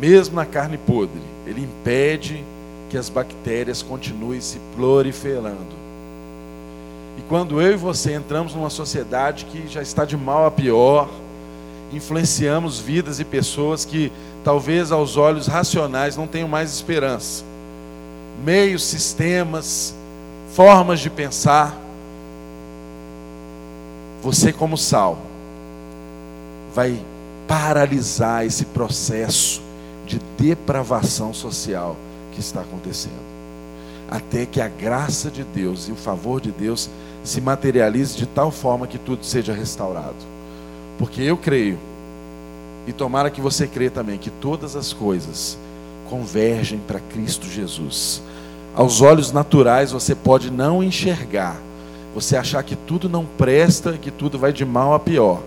[0.00, 2.44] mesmo na carne podre, ele impede
[2.88, 5.84] que as bactérias continuem se proliferando.
[7.18, 11.08] E quando eu e você entramos numa sociedade que já está de mal a pior,
[11.92, 17.44] influenciamos vidas e pessoas que talvez aos olhos racionais não tenham mais esperança.
[18.44, 19.94] Meios, sistemas,
[20.52, 21.76] formas de pensar.
[24.22, 25.18] Você, como sal,
[26.74, 26.98] vai
[27.46, 29.63] paralisar esse processo
[30.06, 31.96] de depravação social
[32.32, 33.34] que está acontecendo.
[34.10, 36.90] Até que a graça de Deus e o favor de Deus
[37.22, 40.16] se materialize de tal forma que tudo seja restaurado.
[40.98, 41.78] Porque eu creio,
[42.86, 45.58] e tomara que você crê também, que todas as coisas
[46.08, 48.22] convergem para Cristo Jesus
[48.74, 51.56] aos olhos naturais você pode não enxergar,
[52.12, 55.40] você achar que tudo não presta, que tudo vai de mal a pior.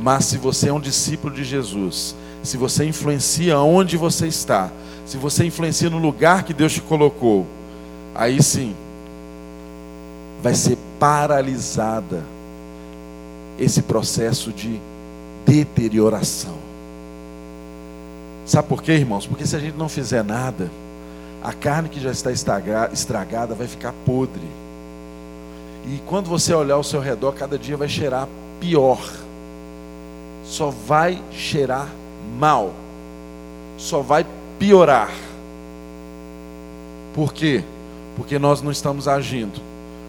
[0.00, 4.70] Mas se você é um discípulo de Jesus, se você influencia onde você está,
[5.06, 7.46] se você influencia no lugar que Deus te colocou,
[8.14, 8.74] aí sim
[10.42, 12.22] vai ser paralisada
[13.58, 14.78] esse processo de
[15.46, 16.54] deterioração.
[18.44, 19.26] Sabe por quê, irmãos?
[19.26, 20.70] Porque se a gente não fizer nada,
[21.42, 24.46] a carne que já está estragada vai ficar podre.
[25.86, 28.28] E quando você olhar ao seu redor, cada dia vai cheirar
[28.60, 29.00] pior.
[30.44, 31.88] Só vai cheirar
[32.38, 32.72] mal.
[33.76, 34.26] Só vai
[34.58, 35.10] piorar.
[37.14, 37.62] Por quê?
[38.16, 39.60] Porque nós não estamos agindo.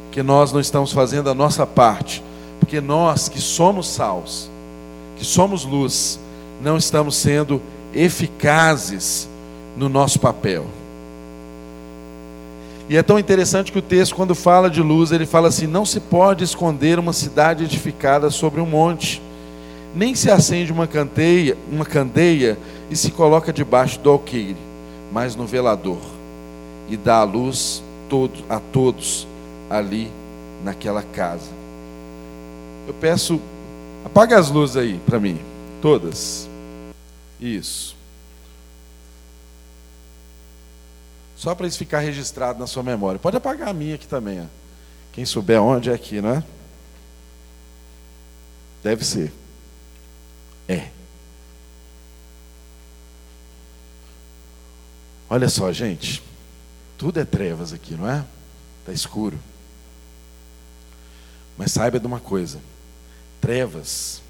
[0.07, 2.23] Porque nós não estamos fazendo a nossa parte.
[2.59, 4.49] Porque nós que somos sals,
[5.17, 6.19] que somos luz,
[6.61, 7.61] não estamos sendo
[7.93, 9.29] eficazes
[9.77, 10.65] no nosso papel.
[12.87, 15.85] E é tão interessante que o texto, quando fala de luz, ele fala assim: não
[15.85, 19.21] se pode esconder uma cidade edificada sobre um monte,
[19.95, 22.57] nem se acende uma candeia, uma candeia
[22.89, 24.57] e se coloca debaixo do alqueire,
[25.11, 26.01] mas no velador,
[26.89, 29.25] e dá a luz todo, a todos
[29.69, 30.11] ali
[30.63, 31.49] naquela casa.
[32.87, 33.39] Eu peço,
[34.03, 35.39] apaga as luzes aí para mim,
[35.81, 36.49] todas.
[37.39, 37.95] Isso.
[41.35, 43.19] Só para isso ficar registrado na sua memória.
[43.19, 44.41] Pode apagar a minha aqui também.
[44.41, 44.45] Ó.
[45.11, 46.43] Quem souber onde é aqui, não é?
[48.83, 49.31] Deve ser.
[50.67, 50.87] É.
[55.35, 56.23] Olha só, gente.
[56.97, 58.23] Tudo é trevas aqui, não é?
[58.79, 59.37] Está escuro.
[61.57, 62.61] Mas saiba de uma coisa:
[63.41, 64.21] trevas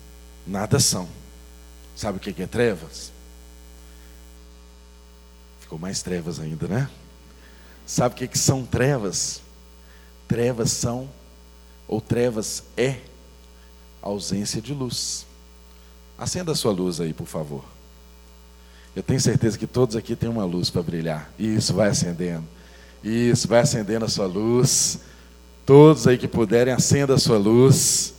[0.47, 1.07] nada são.
[1.95, 3.11] Sabe o que é trevas?
[5.59, 6.89] Ficou mais trevas ainda, né?
[7.85, 9.43] Sabe o que, são trevas?
[10.27, 11.07] Trevas são,
[11.87, 12.99] ou trevas é,
[14.01, 15.23] ausência de luz.
[16.17, 17.74] Acenda a sua luz aí, por favor.
[18.95, 21.29] Eu tenho certeza que todos aqui têm uma luz para brilhar.
[21.37, 22.45] Isso, vai acendendo.
[23.03, 24.99] Isso, vai acendendo a sua luz.
[25.65, 28.13] Todos aí que puderem, acenda a sua luz.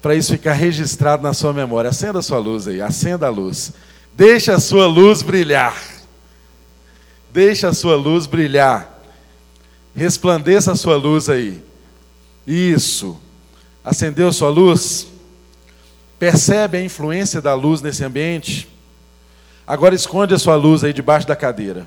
[0.00, 1.90] Para isso ficar registrado na sua memória.
[1.90, 3.72] Acenda a sua luz aí, acenda a luz.
[4.14, 5.76] Deixa a sua luz brilhar.
[7.32, 9.02] Deixa a sua luz brilhar.
[9.96, 11.60] Resplandeça a sua luz aí.
[12.46, 13.18] Isso.
[13.82, 15.08] Acendeu a sua luz?
[16.20, 18.69] Percebe a influência da luz nesse ambiente?
[19.70, 21.86] Agora esconde a sua luz aí debaixo da cadeira.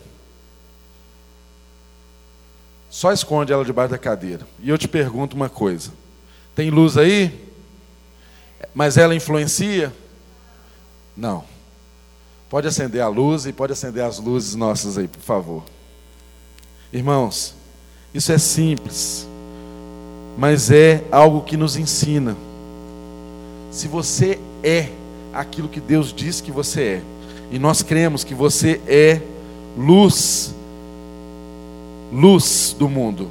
[2.89, 4.47] Só esconde ela debaixo da cadeira.
[4.61, 5.91] E eu te pergunto uma coisa:
[6.55, 7.45] tem luz aí?
[8.73, 9.93] Mas ela influencia?
[11.13, 11.43] Não.
[12.49, 15.61] Pode acender a luz e pode acender as luzes nossas aí, por favor.
[16.93, 17.53] Irmãos,
[18.13, 19.27] isso é simples,
[20.37, 22.37] mas é algo que nos ensina.
[23.69, 24.89] Se você é
[25.33, 27.03] aquilo que Deus diz que você é,
[27.53, 29.21] e nós cremos que você é
[29.77, 30.55] luz,
[32.11, 33.27] luz do mundo,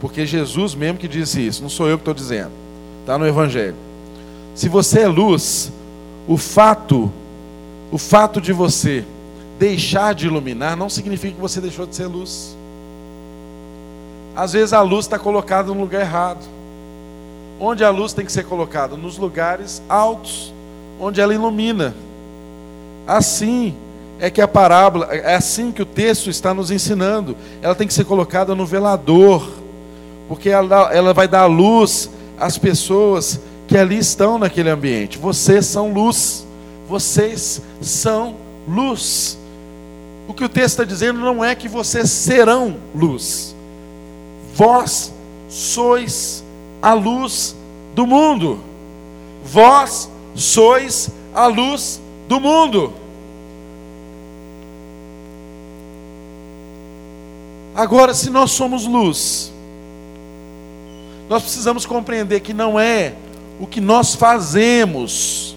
[0.00, 2.50] porque Jesus mesmo que disse isso, não sou eu que estou dizendo,
[3.02, 3.76] está no Evangelho.
[4.54, 5.70] Se você é luz,
[6.26, 7.12] o fato
[7.92, 9.04] o fato de você
[9.58, 12.56] deixar de iluminar não significa que você deixou de ser luz.
[14.34, 16.42] Às vezes a luz está colocada no lugar errado.
[17.60, 18.96] Onde a luz tem que ser colocada?
[18.96, 20.54] Nos lugares altos,
[20.98, 21.94] onde ela ilumina.
[23.08, 23.74] Assim
[24.20, 27.36] é que a parábola, é assim que o texto está nos ensinando.
[27.60, 29.50] Ela tem que ser colocada no velador,
[30.28, 35.18] porque ela, ela vai dar luz às pessoas que ali estão naquele ambiente.
[35.18, 36.46] Vocês são luz
[36.88, 38.34] vocês são
[38.66, 39.38] luz.
[40.26, 43.54] O que o texto está dizendo não é que vocês serão luz,
[44.54, 45.12] vós
[45.48, 46.44] sois
[46.82, 47.54] a luz
[47.94, 48.60] do mundo,
[49.44, 52.92] vós sois a luz do mundo.
[57.74, 59.52] Agora, se nós somos luz,
[61.28, 63.14] nós precisamos compreender que não é
[63.60, 65.56] o que nós fazemos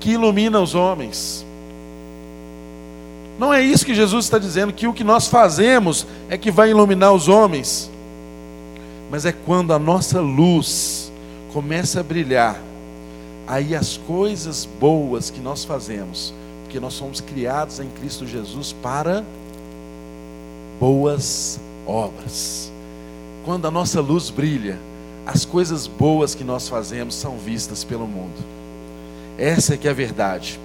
[0.00, 1.44] que ilumina os homens.
[3.38, 6.70] Não é isso que Jesus está dizendo, que o que nós fazemos é que vai
[6.70, 7.90] iluminar os homens,
[9.10, 11.12] mas é quando a nossa luz
[11.52, 12.58] começa a brilhar,
[13.46, 16.34] aí as coisas boas que nós fazemos,
[16.64, 19.24] porque nós somos criados em Cristo Jesus para
[20.80, 22.70] boas obras.
[23.44, 24.78] Quando a nossa luz brilha,
[25.24, 28.34] as coisas boas que nós fazemos são vistas pelo mundo.
[29.38, 30.58] Essa é que é a verdade.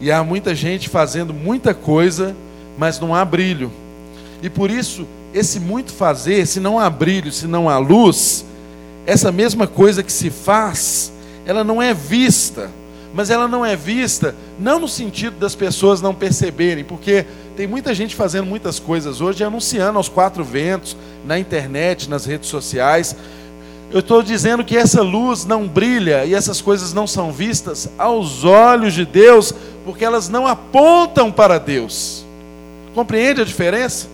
[0.00, 2.34] E há muita gente fazendo muita coisa,
[2.78, 3.70] mas não há brilho.
[4.42, 8.44] E por isso, esse muito fazer, se não há brilho, se não há luz,
[9.06, 11.12] essa mesma coisa que se faz,
[11.46, 12.70] ela não é vista.
[13.14, 17.24] Mas ela não é vista, não no sentido das pessoas não perceberem, porque
[17.56, 20.94] tem muita gente fazendo muitas coisas hoje, anunciando aos quatro ventos,
[21.24, 23.16] na internet, nas redes sociais,
[23.90, 28.44] eu estou dizendo que essa luz não brilha e essas coisas não são vistas aos
[28.44, 32.24] olhos de Deus, porque elas não apontam para Deus.
[32.94, 34.08] Compreende a diferença?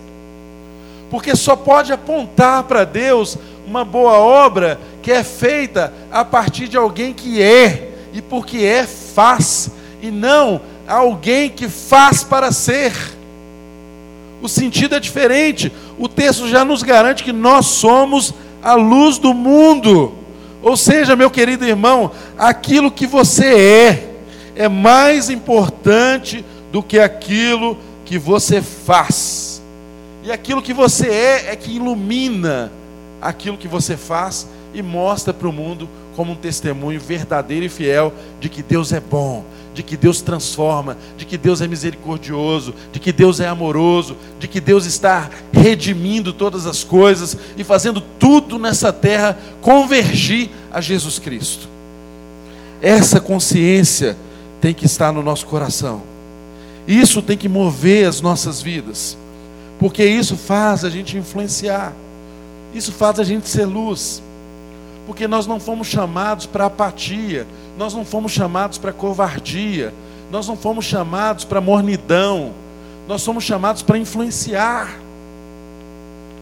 [1.09, 6.77] Porque só pode apontar para Deus uma boa obra que é feita a partir de
[6.77, 12.93] alguém que é, e porque é, faz, e não alguém que faz para ser.
[14.41, 15.71] O sentido é diferente.
[15.97, 20.13] O texto já nos garante que nós somos a luz do mundo.
[20.61, 24.09] Ou seja, meu querido irmão, aquilo que você é
[24.55, 29.61] é mais importante do que aquilo que você faz.
[30.23, 32.71] E aquilo que você é é que ilumina
[33.23, 38.13] aquilo que você faz e mostra para o mundo como um testemunho verdadeiro e fiel
[38.39, 39.43] de que Deus é bom,
[39.73, 44.47] de que Deus transforma, de que Deus é misericordioso, de que Deus é amoroso, de
[44.47, 51.17] que Deus está redimindo todas as coisas e fazendo tudo nessa terra convergir a Jesus
[51.17, 51.67] Cristo.
[52.81, 54.17] Essa consciência
[54.61, 56.01] tem que estar no nosso coração.
[56.87, 59.17] Isso tem que mover as nossas vidas,
[59.79, 61.93] porque isso faz a gente influenciar,
[62.73, 64.21] isso faz a gente ser luz
[65.05, 67.45] porque nós não fomos chamados para apatia,
[67.77, 69.93] nós não fomos chamados para covardia,
[70.31, 72.53] nós não fomos chamados para mornidão,
[73.07, 74.97] nós somos chamados para influenciar.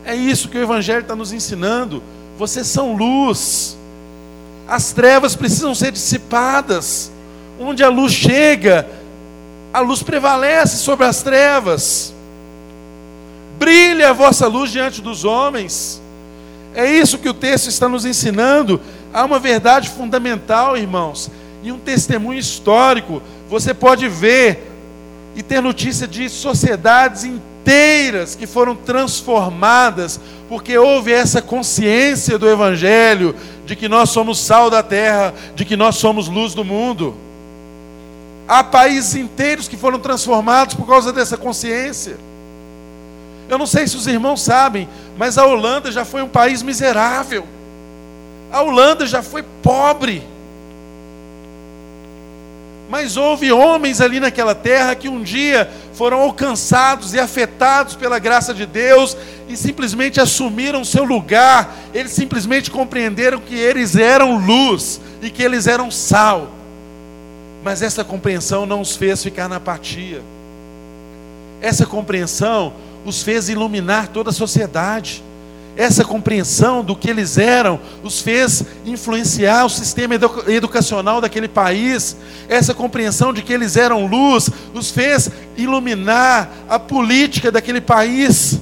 [0.06, 2.02] É isso que o Evangelho está nos ensinando.
[2.38, 3.78] Vocês são luz,
[4.68, 7.12] as trevas precisam ser dissipadas,
[7.60, 8.88] onde a luz chega,
[9.74, 12.14] a luz prevalece sobre as trevas.
[13.58, 16.02] Brilha a vossa luz diante dos homens.
[16.74, 18.80] É isso que o texto está nos ensinando.
[19.14, 21.30] Há uma verdade fundamental, irmãos,
[21.64, 23.22] e um testemunho histórico.
[23.50, 24.72] Você pode ver
[25.36, 30.20] e ter notícia de sociedades inteiras que foram transformadas,
[30.50, 35.76] porque houve essa consciência do Evangelho, de que nós somos sal da terra, de que
[35.76, 37.16] nós somos luz do mundo.
[38.48, 42.18] Há países inteiros que foram transformados por causa dessa consciência.
[43.52, 44.88] Eu não sei se os irmãos sabem,
[45.18, 47.46] mas a Holanda já foi um país miserável.
[48.50, 50.24] A Holanda já foi pobre.
[52.90, 58.54] Mas houve homens ali naquela terra que um dia foram alcançados e afetados pela graça
[58.54, 59.18] de Deus
[59.50, 61.76] e simplesmente assumiram seu lugar.
[61.94, 66.52] Eles simplesmente compreenderam que eles eram luz e que eles eram sal.
[67.66, 70.22] Mas essa compreensão não os fez ficar na apatia.
[71.62, 72.74] Essa compreensão
[73.06, 75.24] os fez iluminar toda a sociedade.
[75.76, 80.16] Essa compreensão do que eles eram os fez influenciar o sistema
[80.48, 82.18] educacional daquele país.
[82.50, 88.60] Essa compreensão de que eles eram luz os fez iluminar a política daquele país.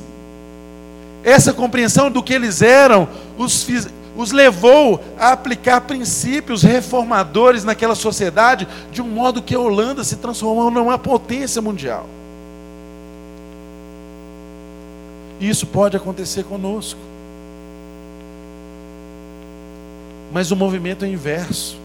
[1.23, 3.67] Essa compreensão do que eles eram os,
[4.15, 10.17] os levou a aplicar princípios reformadores naquela sociedade, de um modo que a Holanda se
[10.17, 12.07] transformou numa potência mundial.
[15.28, 16.99] E isso pode acontecer conosco.
[20.31, 21.77] Mas o movimento é inverso.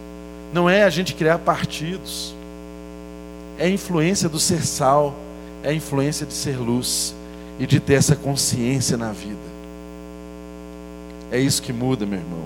[0.53, 2.35] Não é a gente criar partidos.
[3.59, 5.15] É a influência do ser sal,
[5.63, 7.15] é a influência de ser luz
[7.59, 9.39] e de ter essa consciência na vida.
[11.31, 12.45] É isso que muda, meu irmão.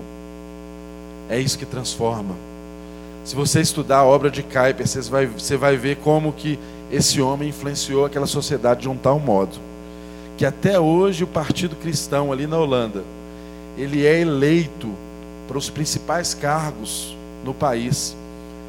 [1.27, 2.35] É isso que transforma.
[3.25, 6.59] Se você estudar a obra de Kuyper, você vai, você vai ver como que
[6.91, 9.68] esse homem influenciou aquela sociedade de um tal modo
[10.39, 13.03] que até hoje o Partido Cristão ali na Holanda,
[13.77, 14.87] ele é eleito
[15.49, 17.13] para os principais cargos
[17.43, 18.15] no país,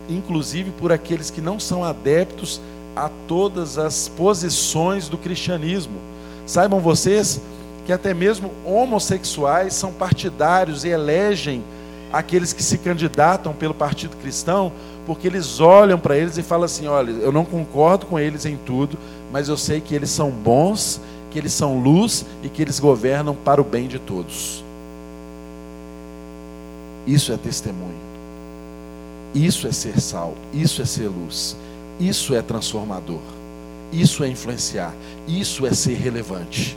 [0.09, 2.61] inclusive por aqueles que não são adeptos
[2.97, 5.95] a todas as posições do cristianismo.
[6.45, 7.41] Saibam vocês
[7.87, 11.63] que até mesmo homossexuais são partidários e elegem
[12.13, 14.73] aqueles que se candidatam pelo Partido Cristão,
[15.07, 18.57] porque eles olham para eles e falam assim: olha, eu não concordo com eles em
[18.57, 18.99] tudo,
[19.31, 21.01] mas eu sei que eles são bons
[21.31, 24.65] que eles são luz e que eles governam para o bem de todos.
[27.07, 28.11] Isso é testemunho.
[29.35, 31.57] Isso é ser sal, isso é ser luz,
[32.01, 33.21] isso é transformador,
[33.93, 34.93] isso é influenciar,
[35.27, 36.77] isso é ser relevante.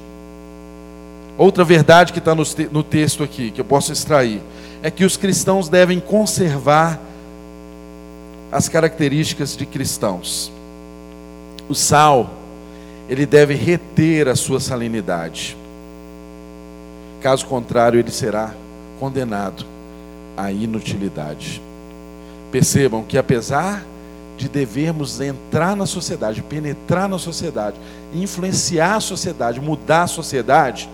[1.36, 4.40] Outra verdade que está no texto aqui, que eu posso extrair,
[4.84, 7.00] é que os cristãos devem conservar
[8.52, 10.52] as características de cristãos.
[11.68, 12.30] O sal
[13.10, 15.58] ele deve reter a sua salinidade.
[17.22, 18.54] Caso contrário, ele será
[19.00, 19.66] condenado
[20.38, 21.62] à inutilidade.
[22.52, 23.84] Percebam que apesar
[24.38, 27.78] de devermos entrar na sociedade, penetrar na sociedade,
[28.14, 30.90] influenciar a sociedade, mudar a sociedade,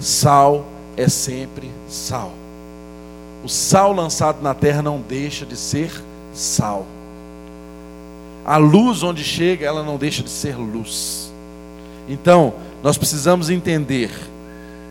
[0.00, 0.64] sal
[0.96, 2.32] é sempre sal.
[3.44, 5.92] O sal lançado na terra não deixa de ser
[6.34, 6.86] sal.
[8.44, 11.27] A luz onde chega, ela não deixa de ser luz.
[12.08, 14.10] Então, nós precisamos entender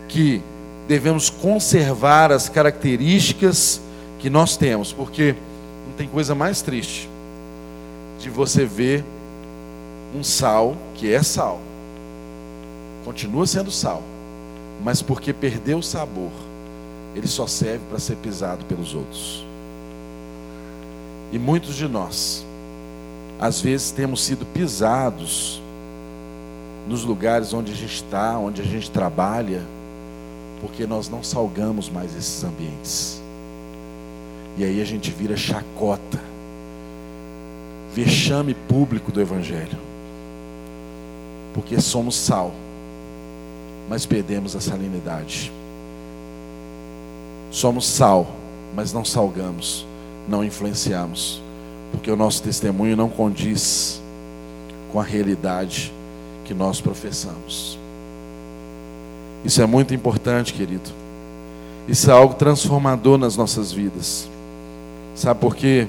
[0.08, 0.42] que
[0.86, 3.80] devemos conservar as características
[4.18, 5.34] que nós temos, porque
[5.86, 7.08] não tem coisa mais triste
[8.18, 9.04] de você ver
[10.14, 11.60] um sal que é sal,
[13.04, 14.02] continua sendo sal,
[14.82, 16.30] mas porque perdeu o sabor,
[17.14, 19.44] ele só serve para ser pisado pelos outros.
[21.30, 22.44] E muitos de nós,
[23.38, 25.60] às vezes, temos sido pisados
[26.88, 29.62] nos lugares onde a gente está, onde a gente trabalha,
[30.58, 33.20] porque nós não salgamos mais esses ambientes.
[34.56, 36.18] E aí a gente vira chacota,
[37.94, 39.78] vexame público do Evangelho,
[41.52, 42.52] porque somos sal,
[43.86, 45.52] mas perdemos a salinidade.
[47.50, 48.26] Somos sal,
[48.74, 49.86] mas não salgamos,
[50.26, 51.42] não influenciamos,
[51.92, 54.00] porque o nosso testemunho não condiz
[54.90, 55.92] com a realidade
[56.48, 57.78] que nós professamos.
[59.44, 60.90] Isso é muito importante, querido.
[61.86, 64.28] Isso é algo transformador nas nossas vidas.
[65.14, 65.86] Sabe por quê?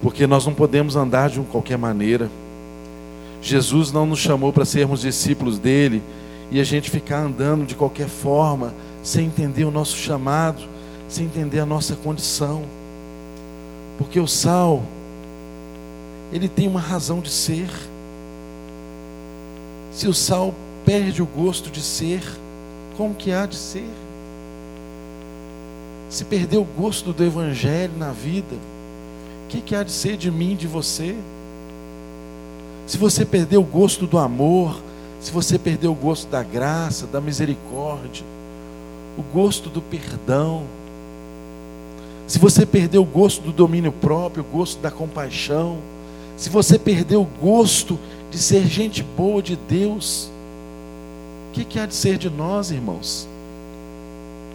[0.00, 2.30] Porque nós não podemos andar de qualquer maneira.
[3.42, 6.02] Jesus não nos chamou para sermos discípulos dele
[6.50, 10.62] e a gente ficar andando de qualquer forma, sem entender o nosso chamado,
[11.06, 12.62] sem entender a nossa condição.
[13.98, 14.82] Porque o sal,
[16.32, 17.68] ele tem uma razão de ser.
[19.94, 20.52] Se o sal
[20.84, 22.20] perde o gosto de ser,
[22.96, 23.88] como que há de ser?
[26.10, 28.56] Se perdeu o gosto do Evangelho na vida,
[29.44, 31.14] o que, que há de ser de mim, de você?
[32.88, 34.82] Se você perdeu o gosto do amor,
[35.20, 38.26] se você perdeu o gosto da graça, da misericórdia,
[39.16, 40.64] o gosto do perdão,
[42.26, 45.78] se você perdeu o gosto do domínio próprio, o gosto da compaixão,
[46.36, 47.96] se você perdeu o gosto
[48.34, 50.28] de ser gente boa de Deus,
[51.48, 53.28] o que, que há de ser de nós, irmãos?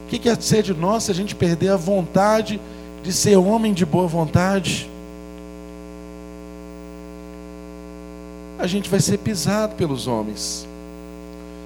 [0.04, 2.60] O que, que há de ser de nós se a gente perder a vontade
[3.02, 4.90] de ser homem de boa vontade?
[8.60, 10.68] A gente vai ser pisado pelos homens.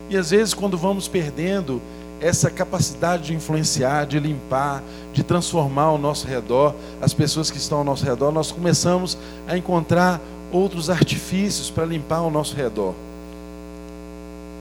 [0.07, 1.81] E às vezes, quando vamos perdendo
[2.21, 7.79] essa capacidade de influenciar, de limpar, de transformar ao nosso redor, as pessoas que estão
[7.79, 10.21] ao nosso redor, nós começamos a encontrar
[10.53, 12.93] outros artifícios para limpar ao nosso redor.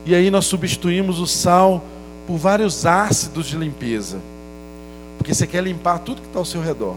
[0.04, 1.82] E aí nós substituímos o sal
[2.26, 4.18] por vários ácidos de limpeza.
[5.18, 6.96] Porque você quer limpar tudo que está ao seu redor.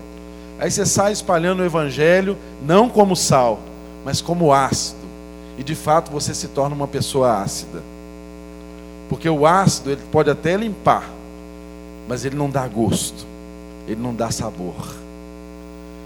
[0.57, 3.59] Aí você sai espalhando o evangelho, não como sal,
[4.03, 5.05] mas como ácido.
[5.57, 7.83] E de fato você se torna uma pessoa ácida.
[9.09, 11.09] Porque o ácido ele pode até limpar,
[12.07, 13.25] mas ele não dá gosto,
[13.87, 14.95] ele não dá sabor.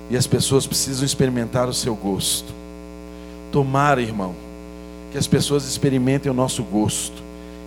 [0.10, 2.59] E as pessoas precisam experimentar o seu gosto.
[3.52, 4.34] Tomara, irmão,
[5.12, 7.22] que as pessoas experimentem o nosso gosto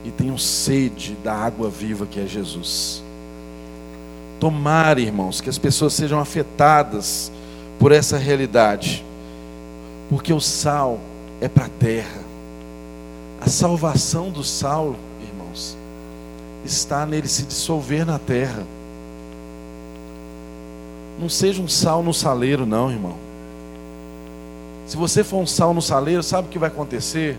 [0.05, 3.03] e tenham sede da água viva que é Jesus.
[4.39, 7.31] Tomara, irmãos, que as pessoas sejam afetadas
[7.79, 9.05] por essa realidade,
[10.09, 10.99] porque o sal
[11.41, 12.23] é para a terra.
[13.41, 14.97] A salvação do sal
[16.65, 18.65] está nele se dissolver na terra.
[21.19, 23.15] Não seja um sal no saleiro, não, irmão.
[24.93, 27.39] Se você for um sal no saleiro, sabe o que vai acontecer?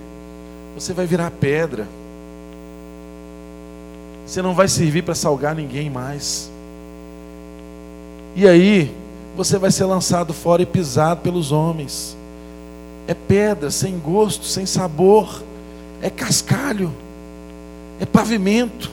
[0.74, 1.88] Você vai virar pedra.
[4.26, 6.49] Você não vai servir para salgar ninguém mais.
[8.36, 8.91] E aí,
[9.38, 12.18] você vai ser lançado fora e pisado pelos homens.
[13.08, 15.43] É pedra, sem gosto, sem sabor.
[16.01, 16.91] É cascalho.
[17.99, 18.89] É pavimento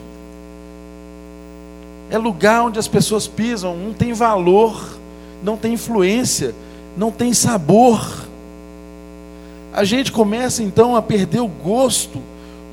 [2.11, 4.99] é lugar onde as pessoas pisam, não tem valor,
[5.41, 6.53] não tem influência,
[6.95, 8.29] não tem sabor.
[9.73, 12.17] A gente começa então a perder o gosto,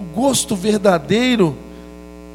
[0.00, 1.56] o gosto verdadeiro,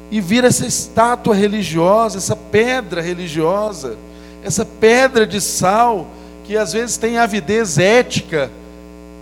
[0.09, 3.97] e vira essa estátua religiosa, essa pedra religiosa,
[4.43, 6.07] essa pedra de sal,
[6.43, 8.51] que às vezes tem avidez ética,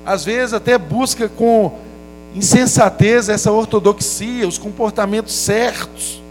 [0.06, 1.80] às vezes até busca com
[2.36, 6.22] insensatez essa ortodoxia, os comportamentos certos.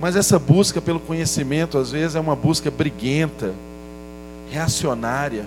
[0.00, 3.52] Mas essa busca pelo conhecimento, às vezes, é uma busca briguenta,
[4.50, 5.46] reacionária,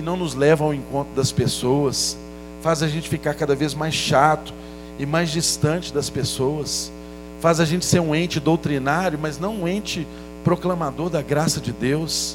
[0.00, 2.16] que não nos leva ao encontro das pessoas,
[2.62, 4.54] faz a gente ficar cada vez mais chato
[4.98, 6.90] e mais distante das pessoas,
[7.38, 10.06] faz a gente ser um ente doutrinário, mas não um ente
[10.42, 12.34] proclamador da graça de Deus,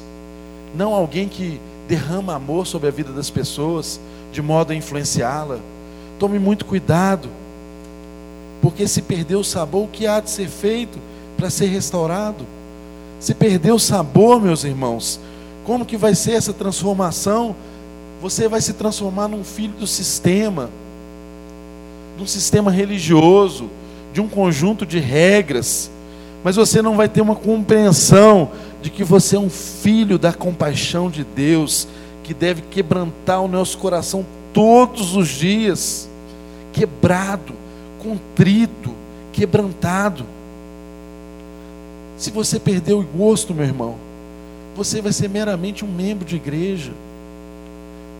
[0.75, 3.99] não alguém que derrama amor sobre a vida das pessoas,
[4.31, 5.57] de modo a influenciá-la.
[6.19, 7.27] Tome muito cuidado
[8.61, 10.99] porque se perdeu o sabor, o que há de ser feito
[11.35, 12.45] para ser restaurado?
[13.19, 15.19] Se perdeu o sabor, meus irmãos,
[15.65, 17.55] como que vai ser essa transformação?
[18.21, 20.69] Você vai se transformar num filho do sistema,
[22.15, 23.69] de um sistema religioso,
[24.13, 25.91] de um conjunto de regras,
[26.43, 28.51] mas você não vai ter uma compreensão
[28.81, 31.87] de que você é um filho da compaixão de Deus,
[32.23, 36.07] que deve quebrantar o nosso coração todos os dias,
[36.71, 37.53] quebrado,
[37.99, 38.93] contrito,
[39.33, 40.25] quebrantado.
[42.17, 44.04] Se você perdeu o gosto, meu irmão,
[44.75, 46.91] você vai ser meramente um membro de igreja,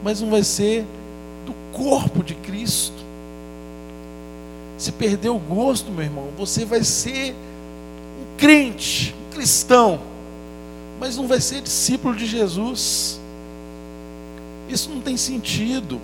[0.04, 0.86] mas não vai ser
[1.46, 3.04] do corpo de Cristo.
[4.78, 10.00] Se perder o gosto, meu irmão, você vai ser um crente, um cristão,
[11.00, 13.20] mas não vai ser discípulo de Jesus.
[14.70, 16.00] Isso não tem sentido,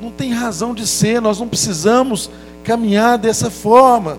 [0.00, 2.30] não tem razão de ser, nós não precisamos
[2.62, 4.18] caminhar dessa forma.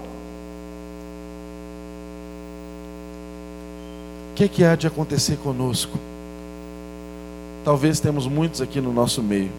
[4.36, 5.98] Que, que há de acontecer conosco?
[7.64, 9.50] Talvez temos muitos aqui no nosso meio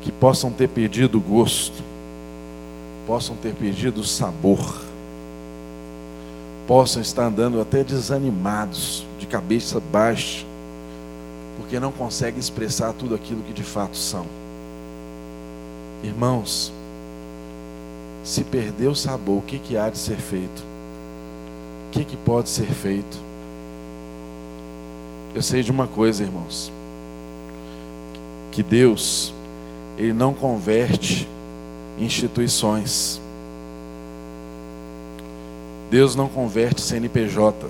[0.00, 1.82] que possam ter perdido o gosto,
[3.06, 4.80] possam ter perdido o sabor,
[6.66, 10.44] possam estar andando até desanimados, de cabeça baixa,
[11.58, 14.24] porque não conseguem expressar tudo aquilo que de fato são.
[16.02, 16.72] Irmãos,
[18.24, 20.75] se perder o sabor, o que, que há de ser feito?
[21.96, 23.16] Que, que pode ser feito?
[25.34, 26.70] Eu sei de uma coisa, irmãos,
[28.52, 29.32] que Deus,
[29.96, 31.26] Ele não converte
[31.98, 33.18] instituições.
[35.90, 37.66] Deus não converte CNPJ.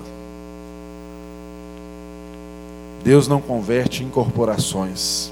[3.05, 5.31] Deus não converte incorporações.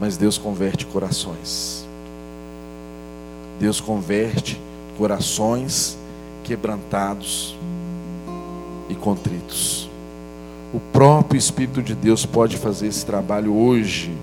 [0.00, 1.86] Mas Deus converte corações.
[3.60, 4.58] Deus converte
[4.96, 5.98] corações
[6.46, 7.56] quebrantados
[8.88, 9.90] e contritos.
[10.72, 14.16] O próprio Espírito de Deus pode fazer esse trabalho hoje,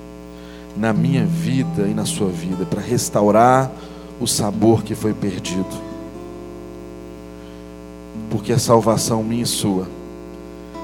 [0.76, 3.70] na minha vida e na sua vida, para restaurar
[4.20, 5.84] o sabor que foi perdido.
[8.32, 9.88] Porque a salvação minha e sua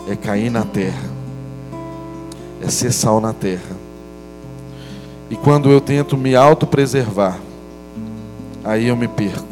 [0.07, 1.09] é cair na terra,
[2.61, 3.89] é ser sal na terra
[5.29, 7.39] e quando eu tento me autopreservar,
[8.63, 9.48] aí eu me perco.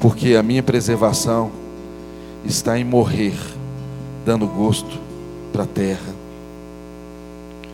[0.00, 1.50] Porque a minha preservação
[2.44, 3.36] está em morrer,
[4.24, 4.98] dando gosto
[5.52, 6.14] para a terra,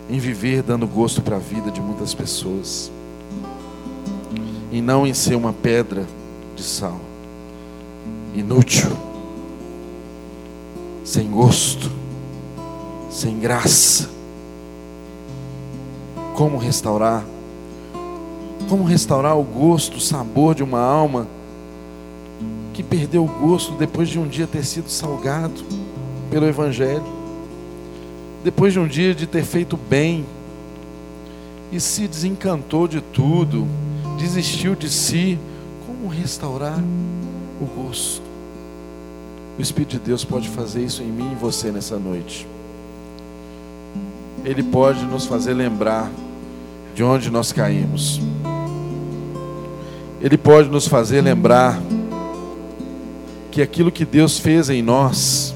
[0.08, 2.90] em viver dando gosto para a vida de muitas pessoas,
[4.72, 6.06] e não em ser uma pedra
[6.56, 6.98] de sal,
[8.34, 8.90] inútil,
[11.04, 11.90] sem gosto,
[13.10, 14.14] sem graça
[16.34, 17.24] como restaurar?
[18.68, 21.28] Como restaurar o gosto, o sabor de uma alma
[22.74, 25.64] que perdeu o gosto depois de um dia ter sido salgado
[26.28, 27.04] pelo Evangelho,
[28.42, 30.26] depois de um dia de ter feito bem
[31.70, 33.66] e se desencantou de tudo,
[34.18, 35.38] desistiu de si?
[35.86, 36.78] Como restaurar
[37.60, 38.22] o gosto?
[39.56, 42.46] O Espírito de Deus pode fazer isso em mim e você nessa noite.
[44.44, 46.10] Ele pode nos fazer lembrar
[46.92, 48.20] de onde nós caímos.
[50.20, 51.80] Ele pode nos fazer lembrar
[53.54, 55.54] que aquilo que Deus fez em nós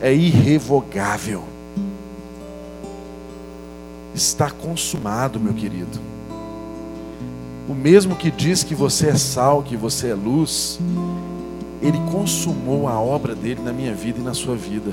[0.00, 1.44] é irrevogável.
[4.12, 6.00] Está consumado, meu querido.
[7.68, 10.80] O mesmo que diz que você é sal, que você é luz,
[11.80, 14.92] ele consumou a obra dele na minha vida e na sua vida.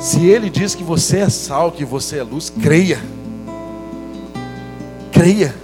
[0.00, 3.02] Se ele diz que você é sal, que você é luz, creia.
[5.12, 5.54] Creia.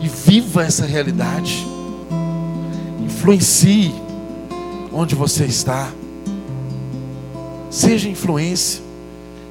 [0.00, 1.73] E viva essa realidade.
[3.24, 3.90] Influencie
[4.92, 5.88] onde você está.
[7.70, 8.82] Seja influência.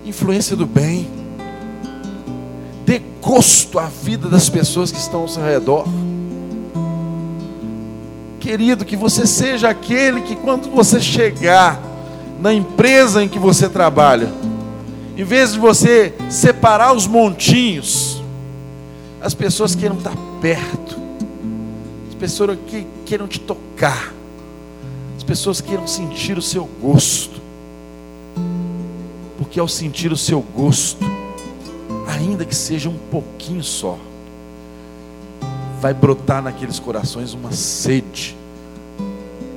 [0.05, 1.09] Influência do bem.
[2.85, 5.87] Dê gosto à vida das pessoas que estão ao seu redor.
[8.39, 11.81] Querido, que você seja aquele que quando você chegar,
[12.39, 14.31] na empresa em que você trabalha,
[15.17, 18.21] em vez de você separar os montinhos,
[19.19, 21.02] as pessoas queiram estar perto,
[22.23, 24.13] pessoas que queiram te tocar,
[25.17, 27.41] as pessoas queiram sentir o seu gosto,
[29.37, 31.03] porque ao sentir o seu gosto,
[32.07, 33.97] ainda que seja um pouquinho só,
[35.81, 38.37] vai brotar naqueles corações uma sede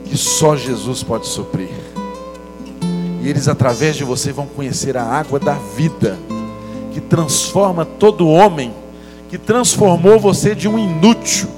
[0.05, 1.71] que só Jesus pode suprir.
[3.23, 6.19] E eles, através de você, vão conhecer a água da vida,
[6.93, 8.75] que transforma todo homem,
[9.31, 11.49] que transformou você de um inútil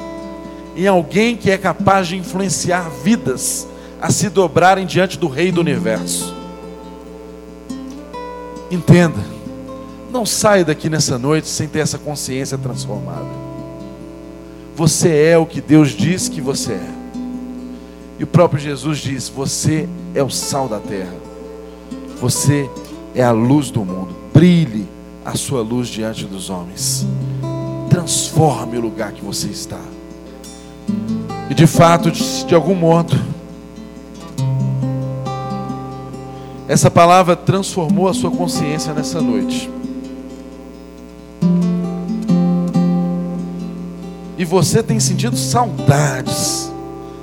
[0.79, 3.67] em alguém que é capaz de influenciar vidas
[4.01, 6.33] a se dobrarem diante do Rei do universo.
[8.71, 9.19] Entenda,
[10.13, 13.27] não saia daqui nessa noite sem ter essa consciência transformada.
[14.77, 16.91] Você é o que Deus diz que você é.
[18.21, 21.17] E o próprio Jesus diz: Você é o sal da terra.
[22.21, 22.71] Você
[23.17, 24.15] é a luz do mundo.
[24.33, 24.87] Brilhe
[25.25, 27.05] a sua luz diante dos homens.
[27.91, 29.81] Transforme o lugar que você está.
[31.51, 33.17] E de fato, de, algum modo,
[36.69, 39.71] essa palavra transformou a sua consciência nessa noite.
[44.37, 46.71] E você tem sentido saudades,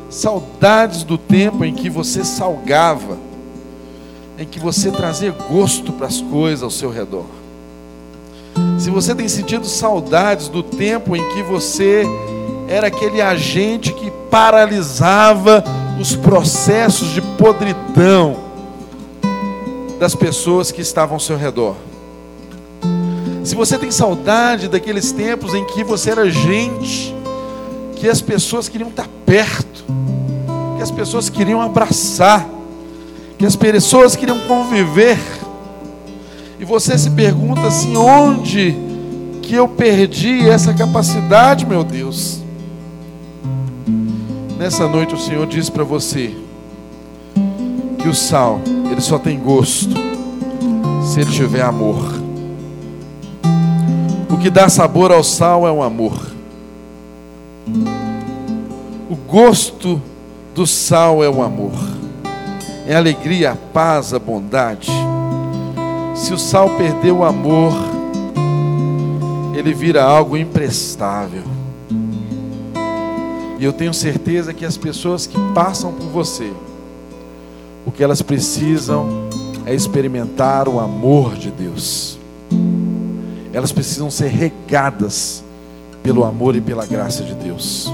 [0.09, 3.17] saudades do tempo em que você salgava,
[4.37, 7.25] em que você trazia gosto para as coisas ao seu redor.
[8.79, 12.03] Se você tem sentido saudades do tempo em que você
[12.67, 15.63] era aquele agente que paralisava
[15.99, 18.37] os processos de podridão
[19.99, 21.75] das pessoas que estavam ao seu redor.
[23.43, 27.15] Se você tem saudade daqueles tempos em que você era gente,
[27.95, 29.85] que as pessoas queriam estar perto,
[30.77, 32.47] que as pessoas queriam abraçar,
[33.37, 35.19] que as pessoas queriam conviver,
[36.59, 38.75] e você se pergunta assim: onde
[39.41, 42.44] que eu perdi essa capacidade, meu Deus?
[44.57, 46.33] Nessa noite o Senhor diz para você
[48.01, 49.93] que o sal, ele só tem gosto
[51.03, 52.05] se ele tiver amor.
[54.29, 56.31] O que dá sabor ao sal é o amor.
[59.09, 60.01] O gosto
[60.53, 61.73] do sal é o amor.
[62.87, 64.89] É a alegria, a paz, a bondade.
[66.15, 67.73] Se o sal perder o amor,
[69.53, 71.54] ele vira algo imprestável.
[73.57, 76.51] E eu tenho certeza que as pessoas que passam por você,
[77.85, 79.29] o que elas precisam
[79.65, 82.19] é experimentar o amor de Deus.
[83.53, 85.43] Elas precisam ser regadas
[86.03, 87.89] pelo amor e pela graça de Deus.